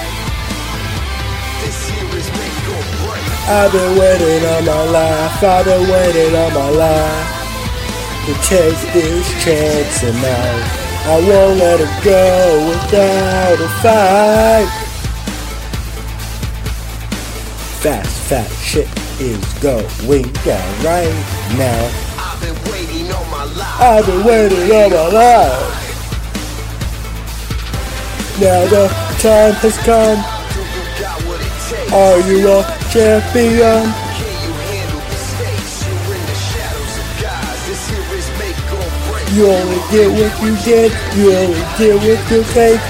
[1.63, 3.23] This here is make or break.
[3.47, 5.41] I've been waiting all my life.
[5.41, 7.27] I've been waiting all my life
[8.25, 10.88] to take this chance tonight.
[11.05, 14.69] I won't let it go without a fight.
[17.81, 18.87] Fast, fat shit
[19.19, 21.09] is going down right
[21.57, 21.89] now.
[22.17, 23.81] I've been waiting all my life.
[23.81, 25.75] I've been waiting all my life.
[28.39, 28.87] Now the
[29.19, 30.19] time has come.
[30.53, 31.91] Do you got what it takes?
[31.91, 34.08] Are you a champion?
[39.31, 40.89] You only get what you get.
[41.15, 42.81] You only get what you take.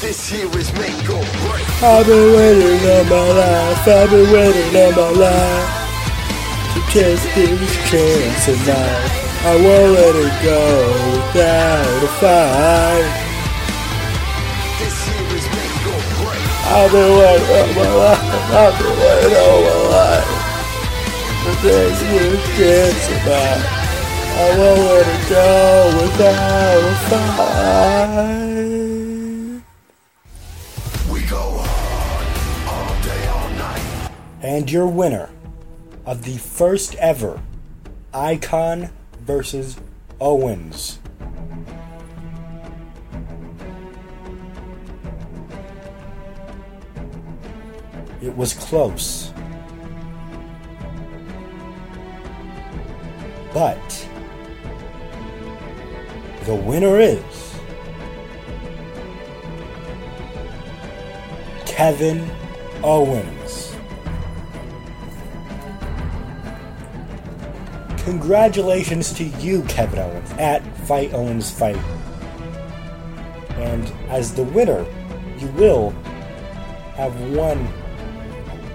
[0.00, 1.64] This here is make or break.
[1.82, 3.88] I've been waiting all my life.
[3.88, 5.68] I've been waiting all my life
[6.74, 9.24] to take this chance tonight.
[9.48, 10.60] I won't let it go
[11.16, 13.08] without a fight.
[14.76, 16.44] This here is make or break.
[16.68, 18.20] I've been waiting all my life.
[18.52, 20.28] I've been waiting all my life
[21.44, 23.83] to take this chance tonight.
[24.36, 27.54] I won't let it go without a fight.
[31.12, 32.26] We go hard
[32.68, 34.10] all day, all night.
[34.42, 35.30] And your winner
[36.04, 37.40] of the first ever
[38.12, 39.76] Icon versus
[40.20, 40.98] Owens.
[48.20, 49.32] It was close.
[53.52, 54.08] But
[56.44, 57.58] the winner is
[61.64, 62.30] Kevin
[62.82, 63.74] Owens.
[68.04, 71.78] Congratulations to you, Kevin Owens, at Fight Owens Fight.
[73.56, 74.84] And as the winner,
[75.38, 75.92] you will
[76.96, 77.58] have won.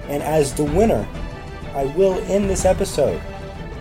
[0.08, 1.08] And as the winner,
[1.76, 3.22] I will end this episode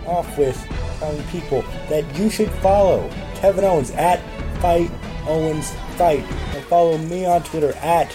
[0.05, 0.63] off with
[0.99, 3.09] telling people that you should follow
[3.39, 4.19] Kevin Owens at
[4.59, 4.91] Fight
[5.25, 6.25] Owens Fight
[6.55, 8.13] and follow me on Twitter at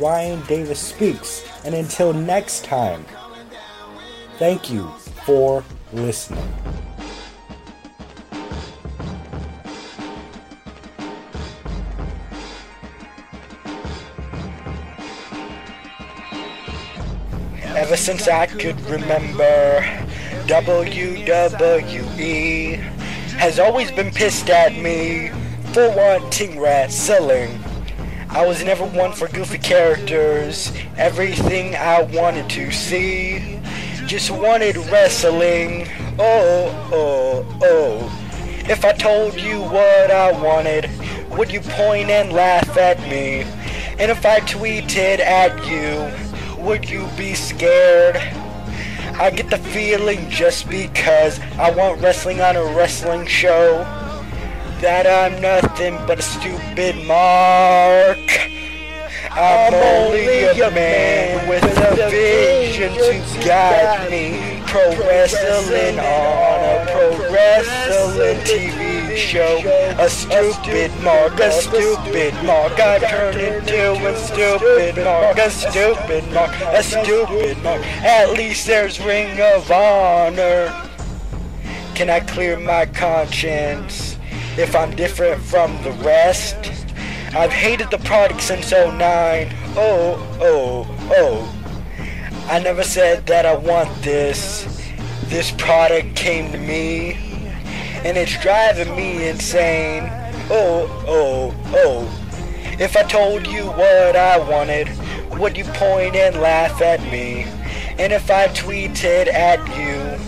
[0.00, 1.44] Ryan Davis Speaks.
[1.64, 3.04] And until next time,
[4.38, 4.88] thank you
[5.26, 5.62] for
[5.92, 6.42] listening.
[17.76, 19.80] Ever since I could remember,
[20.46, 21.24] WWE
[23.38, 25.30] has always been pissed at me
[25.72, 27.58] for wanting wrestling.
[28.28, 33.60] I was never one for goofy characters, everything I wanted to see.
[34.06, 35.88] Just wanted wrestling.
[36.18, 38.64] Oh, oh, oh.
[38.68, 40.90] If I told you what I wanted,
[41.36, 43.42] would you point and laugh at me?
[43.98, 48.16] And if I tweeted at you, would you be scared?
[49.14, 53.78] I get the feeling just because I want wrestling on a wrestling show
[54.80, 58.18] that I'm nothing but a stupid mark.
[59.30, 64.62] I'm only a man with a vision to guide me.
[64.66, 69.58] Pro wrestling on a pro wrestling TV show.
[69.98, 72.78] A stupid mark, a stupid mark.
[72.80, 77.82] I turn into a stupid mark, a stupid mark, a stupid mark.
[78.02, 80.72] At least there's Ring of Honor.
[81.94, 84.18] Can I clear my conscience
[84.56, 86.56] if I'm different from the rest?
[87.34, 89.00] I've hated the product since 09.
[89.76, 91.58] Oh, oh, oh.
[92.48, 94.64] I never said that I want this.
[95.26, 97.31] This product came to me,
[98.04, 100.04] and it's driving me insane.
[100.50, 102.18] Oh, oh, oh.
[102.80, 104.88] If I told you what I wanted,
[105.38, 107.44] would you point and laugh at me?
[107.98, 110.18] And if I tweeted at you,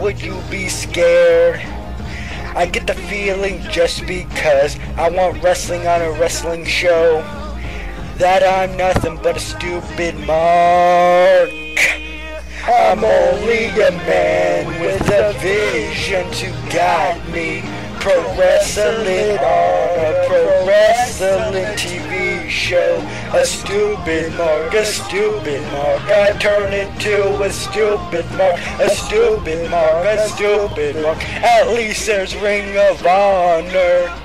[0.00, 1.60] would you be scared?
[2.56, 7.20] I get the feeling just because I want wrestling on a wrestling show
[8.18, 11.50] that I'm nothing but a stupid mark.
[12.66, 17.62] I'm only a man with a vision to guide me.
[18.00, 22.96] Pro wrestling on a pro wrestling TV show.
[23.34, 26.02] A stupid mark, a stupid mark.
[26.04, 31.18] I turn into a stupid mark, a stupid mark, a stupid mark.
[31.42, 34.23] At least there's Ring of Honor.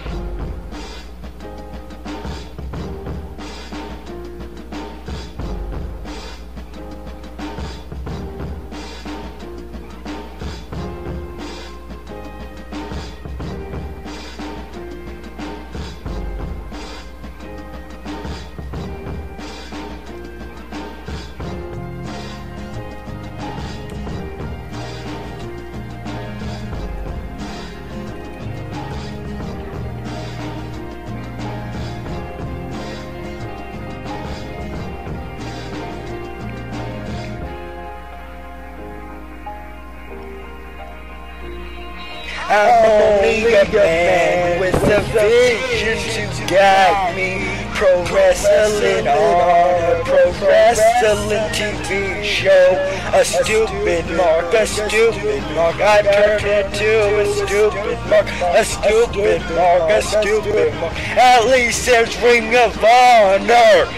[43.59, 47.47] Only a man with a vision to guide me.
[47.73, 52.75] Pro wrestling on a pro wrestling TV show.
[53.13, 55.75] A stupid mark, a stupid mark.
[55.75, 60.93] I turned into a stupid mark, a stupid mark, a stupid mark.
[61.17, 63.89] At least there's Ring of Honor.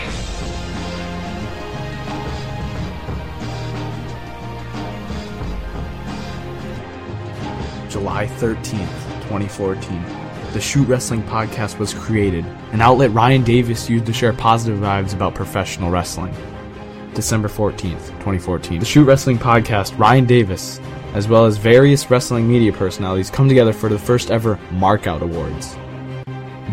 [7.89, 9.00] July 13th,
[9.31, 10.03] 2014.
[10.51, 12.43] The Shoot Wrestling Podcast was created,
[12.73, 16.35] an outlet Ryan Davis used to share positive vibes about professional wrestling.
[17.13, 18.79] December 14th, 2014.
[18.79, 20.81] The Shoot Wrestling Podcast, Ryan Davis,
[21.13, 25.77] as well as various wrestling media personalities come together for the first ever Markout Awards.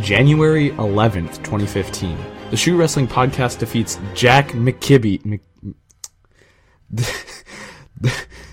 [0.02, 2.18] January 11th, 2015.
[2.50, 5.24] The Shoot Wrestling Podcast defeats Jack McKibbe.
[5.24, 5.42] Mc,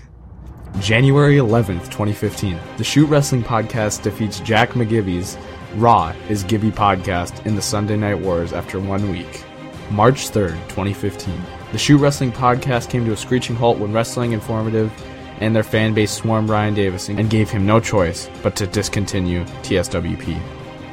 [0.80, 2.58] January 11th, 2015.
[2.76, 5.38] The Shoot Wrestling Podcast defeats Jack McGibby's
[5.76, 9.42] Raw is Gibby podcast in the Sunday Night Wars after one week.
[9.90, 11.34] March 3rd, 2015.
[11.72, 14.92] The Shoot Wrestling Podcast came to a screeching halt when Wrestling Informative
[15.40, 19.44] and their fan base swarmed Ryan Davis and gave him no choice but to discontinue
[19.62, 20.38] TSWP.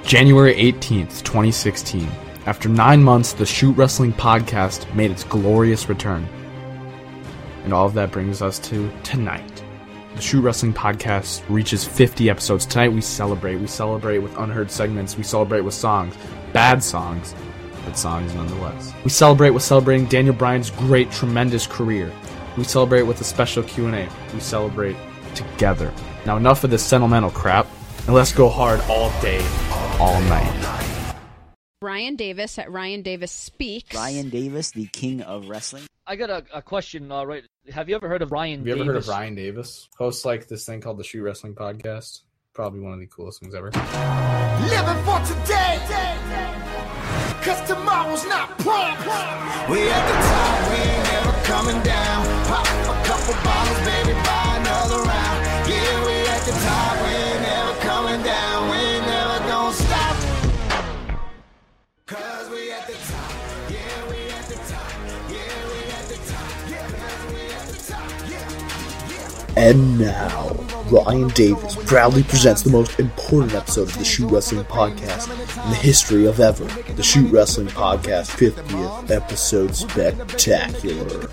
[0.05, 2.07] January 18th, 2016.
[2.45, 6.27] After nine months, the Shoot Wrestling Podcast made its glorious return.
[7.65, 9.53] And all of that brings us to tonight.
[10.15, 12.68] The Shoot Wrestling Podcast reaches 50 episodes.
[12.68, 13.56] Tonight we celebrate.
[13.56, 15.18] We celebrate with unheard segments.
[15.18, 16.15] We celebrate with songs.
[16.53, 17.34] Bad songs,
[17.84, 18.94] but songs nonetheless.
[19.03, 22.11] We celebrate with celebrating Daniel Bryan's great, tremendous career.
[22.57, 24.07] We celebrate with a special Q&A.
[24.34, 24.95] We celebrate
[25.34, 25.91] together.
[26.27, 27.68] Now enough of this sentimental crap,
[28.06, 29.44] and let's go hard all day,
[29.99, 31.15] all night.
[31.81, 33.95] Ryan Davis at Ryan Davis Speaks.
[33.95, 35.84] Ryan Davis, the king of wrestling.
[36.06, 37.11] I got a, a question.
[37.11, 38.60] Uh, right, have you ever heard of Ryan?
[38.60, 38.94] Have you ever Davis?
[39.07, 39.90] heard of Ryan Davis?
[39.98, 42.22] Hosts like this thing called the Shoot Wrestling Podcast.
[42.53, 43.68] Probably one of the coolest things ever.
[43.72, 45.80] Living for today.
[47.41, 49.69] Cause tomorrow's not promised.
[49.69, 52.26] We at the top, we ain't never coming down.
[52.48, 55.40] Pop a couple bottles, baby, buy another round.
[55.68, 58.69] Yeah, we at the top, we ain't never coming down.
[58.69, 60.15] We ain't never gonna stop.
[62.06, 62.62] Cause we
[69.56, 70.50] And now,
[70.90, 75.32] Ryan Davis proudly presents the most important episode of the Shoot Wrestling Podcast
[75.64, 76.66] in the history of ever.
[76.94, 81.30] The Shoot Wrestling Podcast 50th episode spectacular.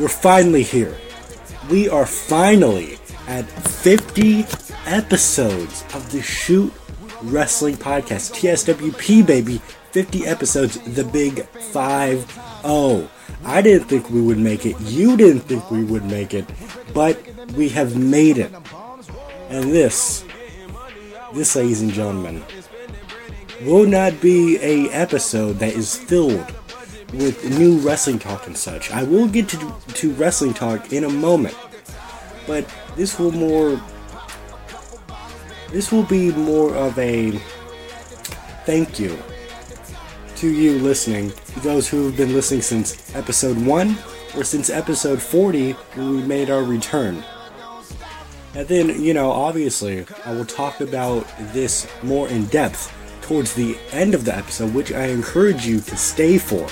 [0.00, 0.96] We're finally here.
[1.70, 4.44] We are finally at 50
[4.86, 6.72] episodes of the Shoot
[7.22, 8.32] Wrestling Podcast.
[8.34, 9.60] TSWP, baby.
[9.92, 13.08] 50 episodes, the big 5 0.
[13.44, 14.78] I didn't think we would make it.
[14.80, 16.44] You didn't think we would make it.
[16.92, 17.20] But
[17.54, 18.52] we have made it.
[19.48, 20.24] And this,
[21.34, 22.42] this, ladies and gentlemen,
[23.62, 26.52] will not be a episode that is filled
[27.14, 28.90] with new wrestling talk and such.
[28.90, 31.56] I will get to to wrestling talk in a moment,
[32.46, 33.80] but this will more
[35.70, 37.32] this will be more of a
[38.66, 39.18] thank you
[40.38, 43.98] to you listening, to those who have been listening since episode 1
[44.36, 47.24] or since episode 40 when we made our return.
[48.54, 53.76] And then, you know, obviously, I will talk about this more in depth towards the
[53.90, 56.68] end of the episode, which I encourage you to stay for.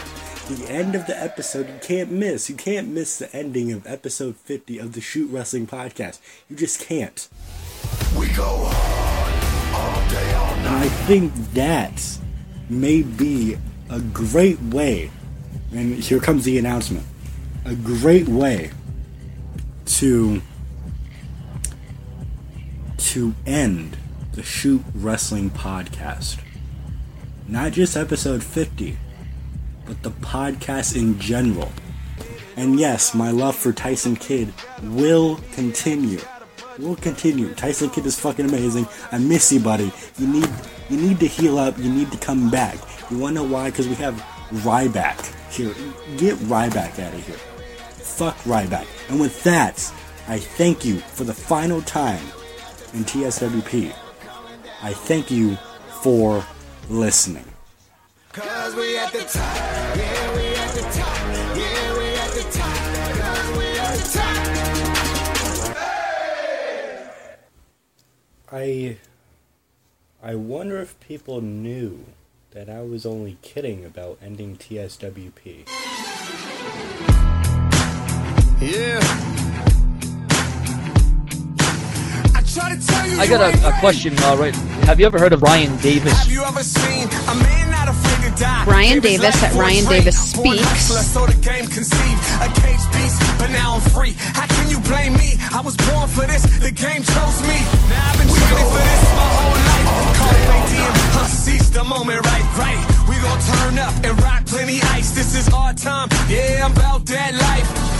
[0.48, 2.48] The end of the episode, you can't miss.
[2.48, 6.20] You can't miss the ending of episode 50 of the Shoot Wrestling Podcast.
[6.48, 7.28] You just can't.
[8.16, 12.20] We go hard all day, all And I think that
[12.68, 13.56] may be
[13.90, 15.10] a great way,
[15.72, 17.06] and here comes the announcement
[17.66, 18.70] a great way
[19.84, 20.40] to
[22.96, 23.96] to end
[24.32, 26.38] the Shoot Wrestling Podcast.
[27.48, 28.96] Not just episode 50,
[29.84, 31.72] but the podcast in general.
[32.56, 34.52] And yes, my love for Tyson Kidd
[34.82, 36.20] will continue.
[36.78, 37.54] Will continue.
[37.54, 38.86] Tyson Kidd is fucking amazing.
[39.10, 39.90] I miss you, buddy.
[40.18, 40.48] You need
[40.90, 41.78] you need to heal up.
[41.78, 42.76] You need to come back.
[43.10, 43.70] You wanna know why?
[43.70, 44.14] Because we have
[44.50, 45.18] Ryback
[45.52, 45.74] here.
[46.18, 47.36] Get Ryback out of here.
[47.36, 48.86] Fuck Ryback.
[49.08, 49.76] And with that,
[50.28, 52.24] I thank you for the final time
[52.92, 53.92] in TSWP.
[54.82, 55.56] I thank you
[56.02, 56.44] for
[56.88, 57.44] listening.
[68.50, 68.98] I
[70.22, 72.04] I wonder if people knew
[72.52, 75.68] that I was only kidding about ending TSWP.
[78.60, 79.35] Yeah.
[82.56, 84.54] I try to tell you I got a, a question, uh, right?
[84.88, 86.16] Have you ever heard of Ryan Davis?
[86.16, 88.64] Have you ever seen a man not afraid to die?
[88.64, 89.84] Ryan Davis at Ryan.
[89.84, 90.64] Davis Born Speaks.
[90.64, 94.16] hustler, so the game conceived a cage beast, but now I'm free.
[94.32, 95.36] How can you blame me?
[95.52, 96.48] I was born for this.
[96.56, 97.60] The game chose me.
[97.92, 99.88] Now I've been training for this my whole life.
[100.16, 102.80] Call it ATM, seize the moment, right, right.
[103.04, 105.12] We gon' turn up and rock plenty ice.
[105.12, 106.08] This is our time.
[106.24, 107.95] Yeah, I'm about that life.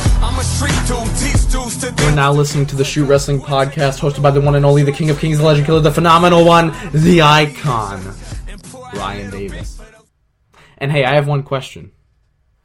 [1.98, 4.93] We're now listening to the Shoot Wrestling Podcast, hosted by the one and only, the
[4.93, 8.14] King of Kings, the Legend Killer, the phenomenal one, the icon,
[8.94, 9.80] Ryan Davis.
[10.78, 11.93] And hey, I have one question.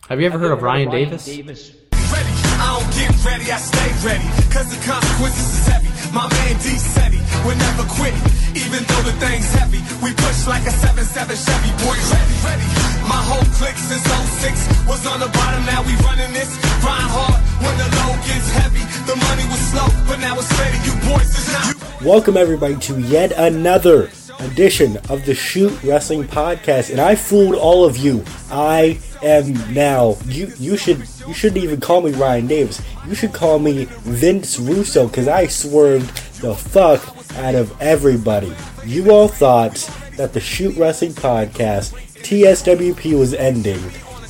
[0.10, 1.26] Have you ever heard, heard of Ryan, Ryan Davis?
[1.26, 1.76] Davis.
[1.94, 4.24] I don't get ready, I stay ready.
[4.54, 5.88] Cause the consequences is heavy.
[6.14, 7.11] My man D7
[7.46, 8.14] we're never quit,
[8.54, 9.82] even though the thing's heavy.
[10.06, 12.68] We push like a 7-7 Chevy, boy, ready, ready.
[13.10, 16.54] My whole clique since 06 was on the bottom, now we running this.
[16.86, 18.86] Grind hard when the load gets heavy.
[19.10, 20.78] The money was slow, but now it's steady.
[20.86, 22.02] You boys is not.
[22.06, 27.86] Welcome, everybody, to yet another edition of the Shoot Wrestling Podcast, and I fooled all
[27.86, 28.24] of you.
[28.52, 30.52] I am now you.
[30.60, 32.82] You should you shouldn't even call me Ryan Davis.
[33.08, 36.12] You should call me Vince Russo because I swerved
[36.42, 37.02] the fuck
[37.38, 38.54] out of everybody.
[38.86, 39.76] You all thought
[40.18, 41.94] that the Shoot Wrestling Podcast
[42.24, 43.80] TSWP was ending.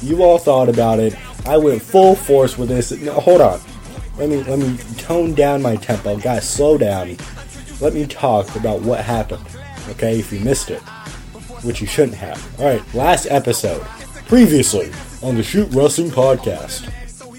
[0.02, 1.16] You all thought about it.
[1.48, 2.92] I went full force with this.
[2.92, 3.60] No, hold on.
[4.18, 6.18] Let me let me tone down my tempo.
[6.18, 7.18] Guys, slow down.
[7.80, 9.46] Let me talk about what happened.
[9.90, 10.82] Okay, if you missed it,
[11.64, 12.60] which you shouldn't have.
[12.60, 13.82] All right, last episode.
[14.28, 14.92] Previously
[15.24, 16.92] on the Shoot Wrestling Podcast,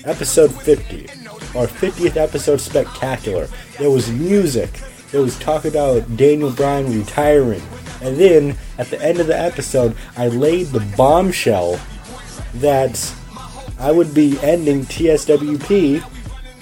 [0.06, 1.21] episode 50,
[1.54, 3.48] our 50th episode spectacular.
[3.78, 4.80] There was music.
[5.10, 7.62] There was talk about Daniel Bryan retiring,
[8.00, 11.78] and then at the end of the episode, I laid the bombshell
[12.54, 13.14] that
[13.78, 16.02] I would be ending TSWP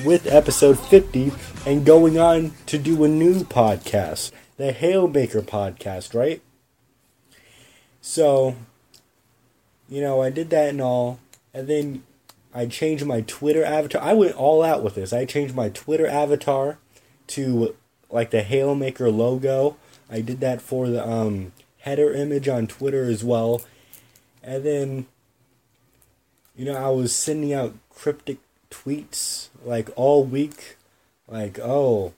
[0.05, 1.33] with episode 50
[1.67, 6.43] and going on to do a new podcast, the Hailmaker podcast, right?
[8.01, 8.57] So,
[9.89, 11.21] you know, I did that and all,
[11.53, 12.03] and then
[12.53, 14.03] I changed my Twitter avatar.
[14.03, 15.13] I went all out with this.
[15.13, 16.79] I changed my Twitter avatar
[17.29, 17.77] to
[18.11, 19.77] like the Hailmaker logo.
[20.11, 23.63] I did that for the um, header image on Twitter as well.
[24.43, 25.07] And then,
[26.57, 28.39] you know, I was sending out cryptic
[28.71, 30.77] tweets like all week.
[31.29, 32.15] Like, oh,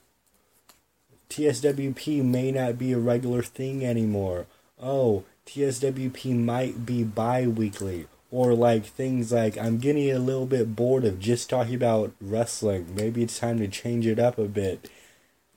[1.29, 4.47] TSWP may not be a regular thing anymore.
[4.81, 8.07] Oh, TSWP might be bi weekly.
[8.33, 12.95] Or like things like, I'm getting a little bit bored of just talking about wrestling.
[12.95, 14.89] Maybe it's time to change it up a bit.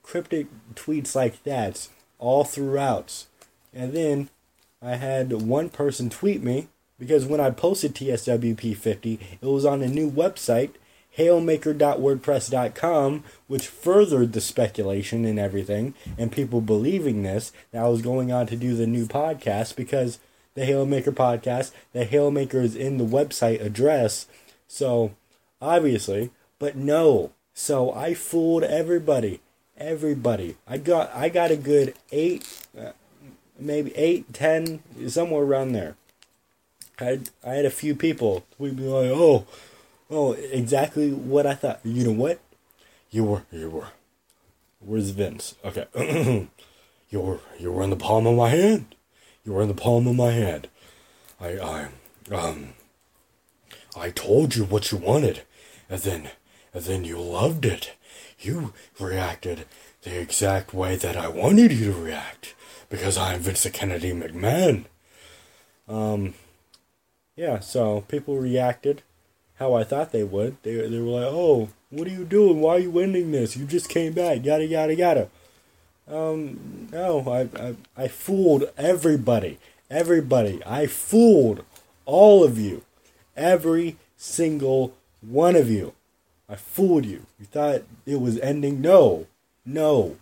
[0.03, 0.45] Cryptic
[0.75, 1.87] tweets like that
[2.19, 3.25] all throughout.
[3.73, 4.29] And then
[4.79, 6.67] I had one person tweet me
[6.99, 10.73] because when I posted TSWP 50, it was on a new website,
[11.17, 18.31] hailmaker.wordpress.com, which furthered the speculation and everything, and people believing this that I was going
[18.31, 20.19] on to do the new podcast because
[20.57, 24.27] the Hailmaker podcast, the Hailmaker is in the website address.
[24.67, 25.15] So,
[25.61, 27.31] obviously, but no.
[27.53, 29.39] So I fooled everybody
[29.77, 30.57] everybody.
[30.67, 32.45] I got I got a good eight,
[32.79, 32.91] uh,
[33.59, 35.95] maybe eight, ten, somewhere around there.
[36.99, 39.45] I had, I had a few people we'd be like, oh,
[40.09, 41.79] oh, exactly what I thought.
[41.83, 42.39] You know what?
[43.11, 43.87] You were you were.
[44.79, 45.55] Where's Vince?
[45.63, 45.85] Okay,
[47.09, 48.95] you were you were in the palm of my hand.
[49.47, 50.67] You were in the palm of my hand.
[51.41, 51.87] I I
[52.31, 52.73] um.
[53.95, 55.41] I told you what you wanted,
[55.89, 56.29] and then
[56.73, 57.93] and then you loved it
[58.39, 59.65] you reacted
[60.03, 62.55] the exact way that I wanted you to react
[62.89, 64.85] because I'm Vincent Kennedy McMahon.
[65.87, 66.33] Um,
[67.35, 69.01] yeah, so people reacted
[69.55, 70.57] how I thought they would.
[70.63, 72.61] They, they were like, oh, what are you doing?
[72.61, 73.57] Why are you ending this?
[73.57, 75.29] You just came back, yada, yada, yada.
[76.09, 79.59] Um, no, I, I, I fooled everybody.
[79.89, 80.61] Everybody.
[80.65, 81.65] I fooled
[82.05, 82.83] all of you.
[83.35, 85.93] Every single one of you.
[86.49, 87.25] I fooled you.
[87.39, 88.81] You thought it was ending.
[88.81, 89.27] No,
[89.65, 90.17] no.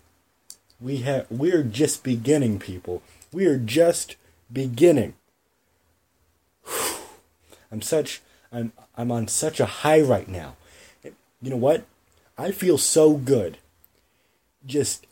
[0.81, 1.27] We have.
[1.29, 3.01] We're just beginning, people.
[3.31, 4.15] We are just
[4.51, 5.13] beginning.
[7.71, 8.21] I'm such.
[8.51, 8.73] I'm.
[8.97, 10.55] I'm on such a high right now.
[11.03, 11.85] You know what?
[12.37, 13.59] I feel so good.
[14.65, 15.05] Just.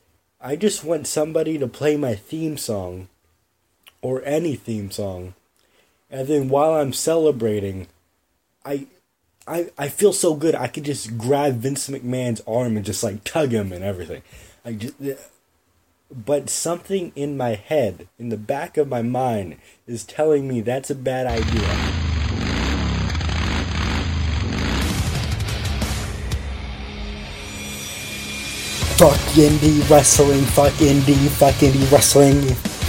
[0.44, 3.08] I just want somebody to play my theme song,
[4.02, 5.34] or any theme song,
[6.12, 7.88] and then while I'm celebrating,
[8.66, 8.88] I
[9.48, 10.56] I, I feel so good.
[10.56, 14.22] I could just grab Vince McMahon's arm and just like tug him and everything.
[14.64, 14.96] I just,
[16.12, 19.58] but something in my head, in the back of my mind,
[19.88, 22.03] is telling me that's a bad idea.
[28.98, 32.40] Fuck indie wrestling, fuck indie, fuck indie wrestling,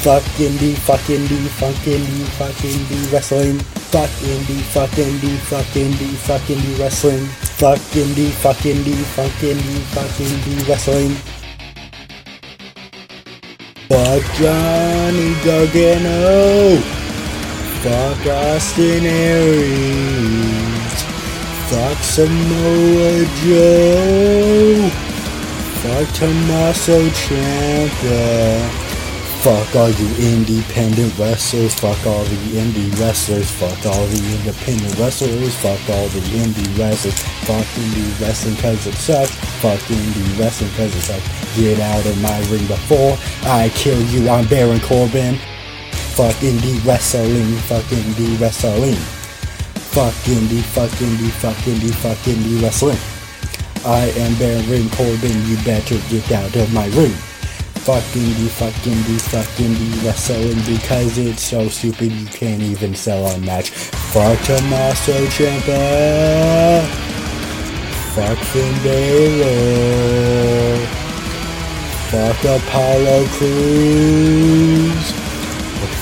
[0.05, 3.59] fuck indie, fuck indie, fuck indie, fuck indie wrestling,
[3.91, 7.27] fuck indie, fuck indie, fuck indie, fuck indie wrestling,
[7.57, 11.17] fuck indie, fuck indie, fuck indie, fuck indie wrestling.
[13.89, 16.79] Fuck Johnny Gargano,
[17.83, 21.03] fuck Austin Aries,
[21.71, 25.14] fuck Samoa Joe.
[25.85, 28.71] Fuck Tommaso Ciampa.
[29.45, 31.75] Fuck all you independent wrestlers.
[31.75, 33.51] Fuck all the indie wrestlers.
[33.51, 35.55] Fuck all the independent wrestlers.
[35.57, 37.21] Fuck all the indie wrestlers.
[37.45, 39.31] Fuck indie wrestling cause it sucks.
[39.61, 41.55] Fuck indie wrestling cause it sucks.
[41.55, 44.27] Get out of my ring before I kill you.
[44.31, 45.37] I'm Baron Corbin.
[46.17, 47.53] Fuck indie wrestling.
[47.69, 48.97] Fuck indie wrestling.
[49.93, 53.14] Fuck indie, fuck indie, fuck indie, fuck indie wrestling.
[53.87, 57.13] I am Baron Ring Corbin, you better get out of my ring.
[57.85, 63.27] Fucking the fucking the fucking the wrestling because it's so stupid you can't even sell
[63.27, 63.69] a match.
[63.69, 66.81] Fuck Tommaso Ciampa.
[68.15, 70.79] Fuck Finn Balor.
[72.09, 75.13] Fuck Apollo Crews.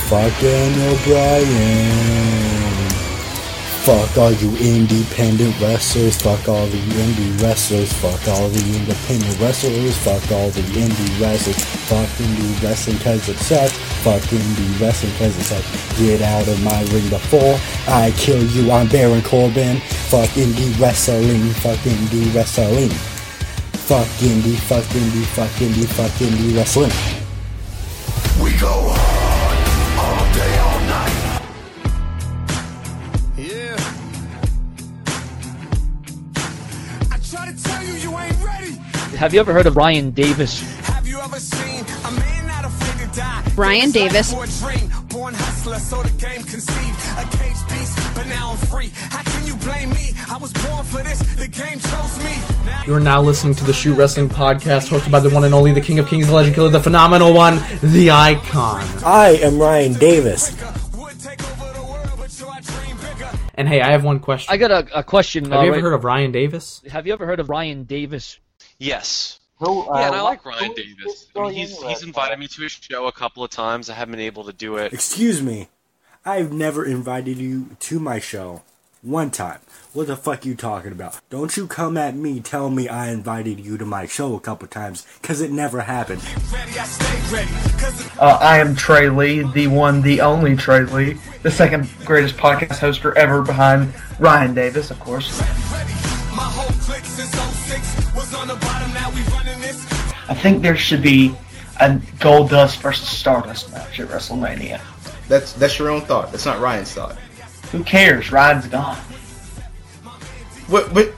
[0.09, 2.72] Fuck Daniel Bryan.
[3.83, 6.17] Fuck all you independent wrestlers.
[6.23, 7.93] Fuck all the indie wrestlers.
[7.93, 9.99] Fuck all the independent wrestlers.
[9.99, 11.59] Fuck all the indie wrestlers.
[11.91, 13.77] Fuck indie wrestling cause it sucks.
[14.05, 15.99] Fuck indie wrestling cause it sucks.
[15.99, 18.71] Get out of my ring before I kill you.
[18.71, 19.79] I'm Baron Corbin.
[20.11, 21.51] Fuck indie wrestling.
[21.55, 22.91] Fuck indie wrestling.
[23.91, 26.93] Fuck indie, fuck indie, fuck indie, fuck indie wrestling.
[28.41, 28.92] We go
[50.55, 51.21] born for this.
[51.37, 52.35] The game chose me.
[52.67, 55.55] Now You are now listening to the Shoot Wrestling Podcast, hosted by the one and
[55.55, 58.85] only, the King of Kings, the Legend Killer, the phenomenal one, the Icon.
[59.05, 60.51] I am Ryan Davis.
[60.97, 63.31] would take over the world, but so I dream bigger.
[63.55, 64.53] And hey, I have one question.
[64.53, 65.45] I got a, a question.
[65.45, 66.83] have you uh, ever heard of Ryan Davis?
[66.91, 68.41] Have you ever heard of Ryan Davis?
[68.83, 69.39] Yes.
[69.59, 71.29] Who, uh, yeah, and I like Ryan Davis.
[71.37, 73.89] I mean, he's he's invited me to his show a couple of times.
[73.89, 74.93] I haven't been able to do it.
[74.93, 75.69] Excuse me.
[76.25, 78.63] I've never invited you to my show.
[79.03, 79.61] One time.
[79.93, 81.21] What the fuck you talking about?
[81.31, 84.65] Don't you come at me tell me I invited you to my show a couple
[84.65, 86.23] of times, cause it never happened.
[86.53, 87.51] Ready, I stay ready.
[87.81, 92.37] Cause Uh, I am Trey Lee, the one, the only Trey Lee, the second greatest
[92.37, 95.41] podcast hoster ever behind Ryan Davis, of course.
[100.29, 101.35] I think there should be
[101.79, 104.81] a Goldust versus Stardust match at WrestleMania.
[105.29, 106.33] That's that's your own thought.
[106.33, 107.17] That's not Ryan's thought.
[107.71, 108.33] Who cares?
[108.33, 108.97] Ryan's gone.
[110.67, 110.93] What?
[110.93, 111.15] But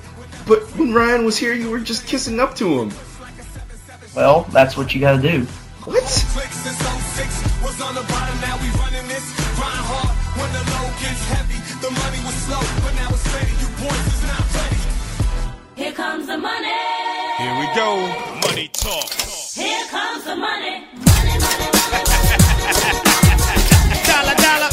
[0.47, 2.93] but when Ryan was here, you were just kissing up to him.
[4.15, 5.45] Well, that's what you gotta do.
[5.85, 6.03] What?
[6.03, 8.41] Clique since 06 was on the bottom.
[8.41, 9.25] Now we running this.
[9.57, 11.59] Grind hard when the load gets heavy.
[11.81, 13.53] The money was slow, but now it's steady.
[13.61, 14.81] You boys is not ready.
[15.77, 16.64] Here comes the money.
[17.65, 17.97] Here we go.
[18.45, 19.09] Money talk.
[19.57, 20.85] Here comes the money.
[21.01, 22.05] Money, money, money.
[24.05, 24.69] dollar, dollar.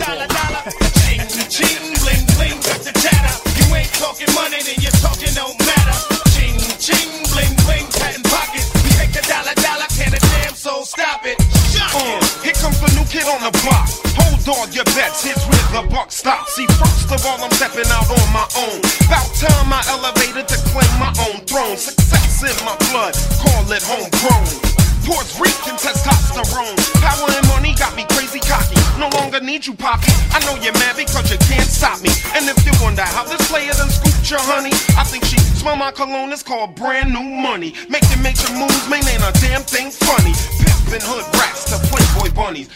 [0.00, 0.62] Dollar, dollar.
[1.04, 1.20] Ching,
[1.52, 2.56] ching, bling, bling.
[2.80, 3.34] The chatter.
[3.60, 5.96] You ain't talking money, then your talking don't matter.
[6.32, 7.92] Ching, ching, bling, bling.
[7.92, 8.72] Patent pockets.
[8.72, 9.88] We take the dollar, dollar.
[9.92, 11.36] Can a damn soul stop it?
[11.76, 13.84] Uh, here comes the new kid on the block.
[14.16, 16.54] Hold all your bets, here's where the buck stops.
[16.54, 18.78] See, first of all, I'm stepping out on my own.
[19.06, 21.76] About time I elevated to claim my own throne.
[21.76, 24.83] Success in my blood, call it homegrown.
[25.04, 26.76] Puerto Rican testosterone.
[27.04, 28.80] Power and money got me crazy cocky.
[28.98, 30.08] No longer need you, Poppy.
[30.32, 32.08] I know you're mad because you can't stop me.
[32.32, 35.76] And if you wonder how this player done scooped your honey, I think she smell
[35.76, 36.32] my cologne.
[36.32, 37.74] It's called brand new money.
[37.88, 40.32] Making major moves, man, ain't a damn thing funny.
[40.64, 42.68] Pimpin' hood rats to Playboy bunnies.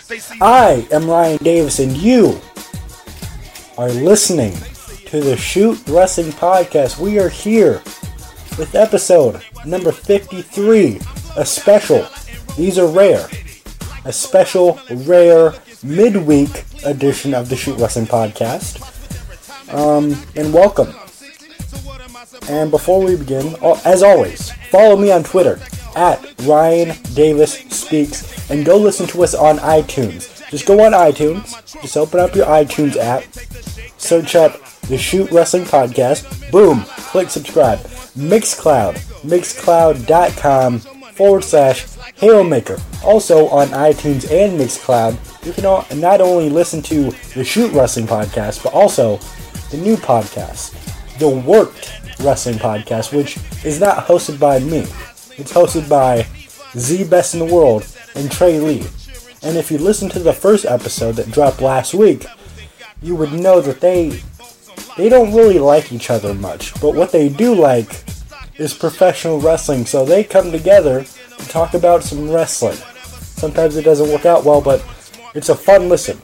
[0.43, 2.41] I am Ryan Davis, and you
[3.79, 4.53] are listening
[5.07, 6.99] to the Shoot Wrestling Podcast.
[6.99, 7.83] We are here
[8.59, 11.01] with episode number 53,
[11.37, 12.07] a special.
[12.59, 13.29] These are rare.
[14.05, 15.55] A special, rare,
[15.85, 18.83] midweek edition of the Shoot Wrestling Podcast.
[19.73, 20.93] Um, and welcome.
[22.51, 23.55] And before we begin,
[23.85, 25.61] as always, follow me on Twitter
[25.95, 30.51] at Ryan Davis Speaks and go listen to us on iTunes.
[30.51, 33.23] Just go on iTunes, just open up your iTunes app,
[33.99, 37.79] search up the Shoot Wrestling Podcast, boom, click subscribe.
[38.17, 42.81] Mixcloud, mixcloud.com forward slash Hailmaker.
[43.05, 45.16] Also on iTunes and Mixcloud,
[45.47, 49.19] you can not only listen to the Shoot Wrestling Podcast, but also
[49.70, 50.74] the new podcast,
[51.19, 54.81] the Worked Wrestling Podcast, which is not hosted by me.
[55.36, 56.27] It's hosted by
[56.74, 58.85] the best in the world and Trey Lee.
[59.43, 62.27] And if you listen to the first episode that dropped last week,
[63.01, 64.20] you would know that they
[64.97, 66.78] they don't really like each other much.
[66.81, 68.03] But what they do like
[68.57, 72.77] is professional wrestling, so they come together to talk about some wrestling.
[72.77, 74.85] Sometimes it doesn't work out well, but
[75.35, 76.20] it's a fun listen.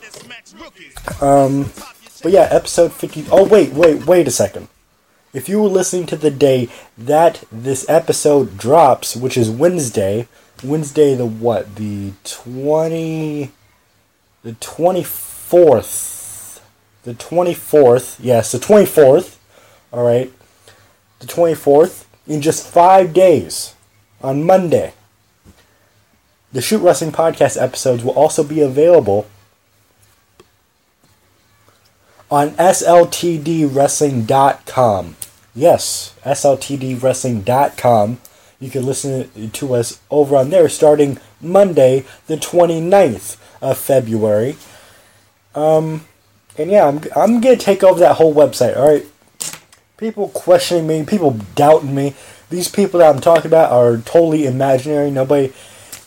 [1.20, 1.70] Um,
[2.22, 3.26] but yeah, episode 50.
[3.30, 4.68] Oh, wait, wait, wait a second.
[5.32, 10.28] If you were listening to the day that this episode drops, which is Wednesday,
[10.62, 11.76] Wednesday the what?
[11.76, 13.50] The 20.
[14.42, 16.60] The 24th.
[17.02, 18.18] The 24th.
[18.20, 19.36] Yes, the 24th.
[19.92, 20.32] Alright.
[21.18, 22.04] The 24th.
[22.26, 23.74] In just five days.
[24.22, 24.94] On Monday.
[26.54, 29.26] The Shoot Wrestling Podcast episodes will also be available
[32.30, 35.16] on SLTDWrestling.com.
[35.52, 38.20] Yes, SLTDWrestling.com.
[38.60, 44.54] You can listen to us over on there starting Monday, the 29th of February.
[45.56, 46.06] Um,
[46.56, 49.06] and yeah, I'm, I'm going to take over that whole website, alright?
[49.96, 52.14] People questioning me, people doubting me.
[52.48, 55.10] These people that I'm talking about are totally imaginary.
[55.10, 55.52] Nobody,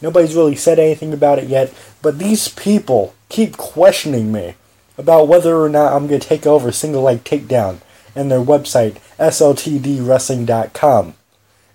[0.02, 1.74] nobody's really said anything about it yet.
[2.02, 4.56] But these people keep questioning me
[4.98, 7.80] about whether or not I'm going to take over Single Leg Takedown
[8.16, 11.14] and their website, SLTDWrestling.com.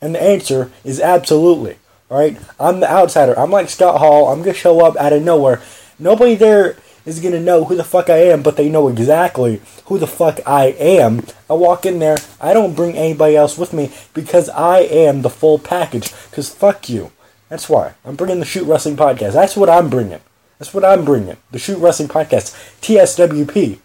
[0.00, 1.76] And the answer is absolutely.
[2.10, 2.36] Alright?
[2.58, 3.38] I'm the outsider.
[3.38, 4.28] I'm like Scott Hall.
[4.28, 5.62] I'm going to show up out of nowhere.
[5.98, 6.76] Nobody there
[7.06, 10.06] is going to know who the fuck I am, but they know exactly who the
[10.06, 11.22] fuck I am.
[11.48, 12.16] I walk in there.
[12.40, 16.12] I don't bring anybody else with me because I am the full package.
[16.30, 17.12] Because fuck you.
[17.52, 19.34] That's why I'm bringing the Shoot Wrestling Podcast.
[19.34, 20.22] That's what I'm bringing.
[20.58, 21.36] That's what I'm bringing.
[21.50, 23.78] The Shoot Wrestling Podcast, TSWP.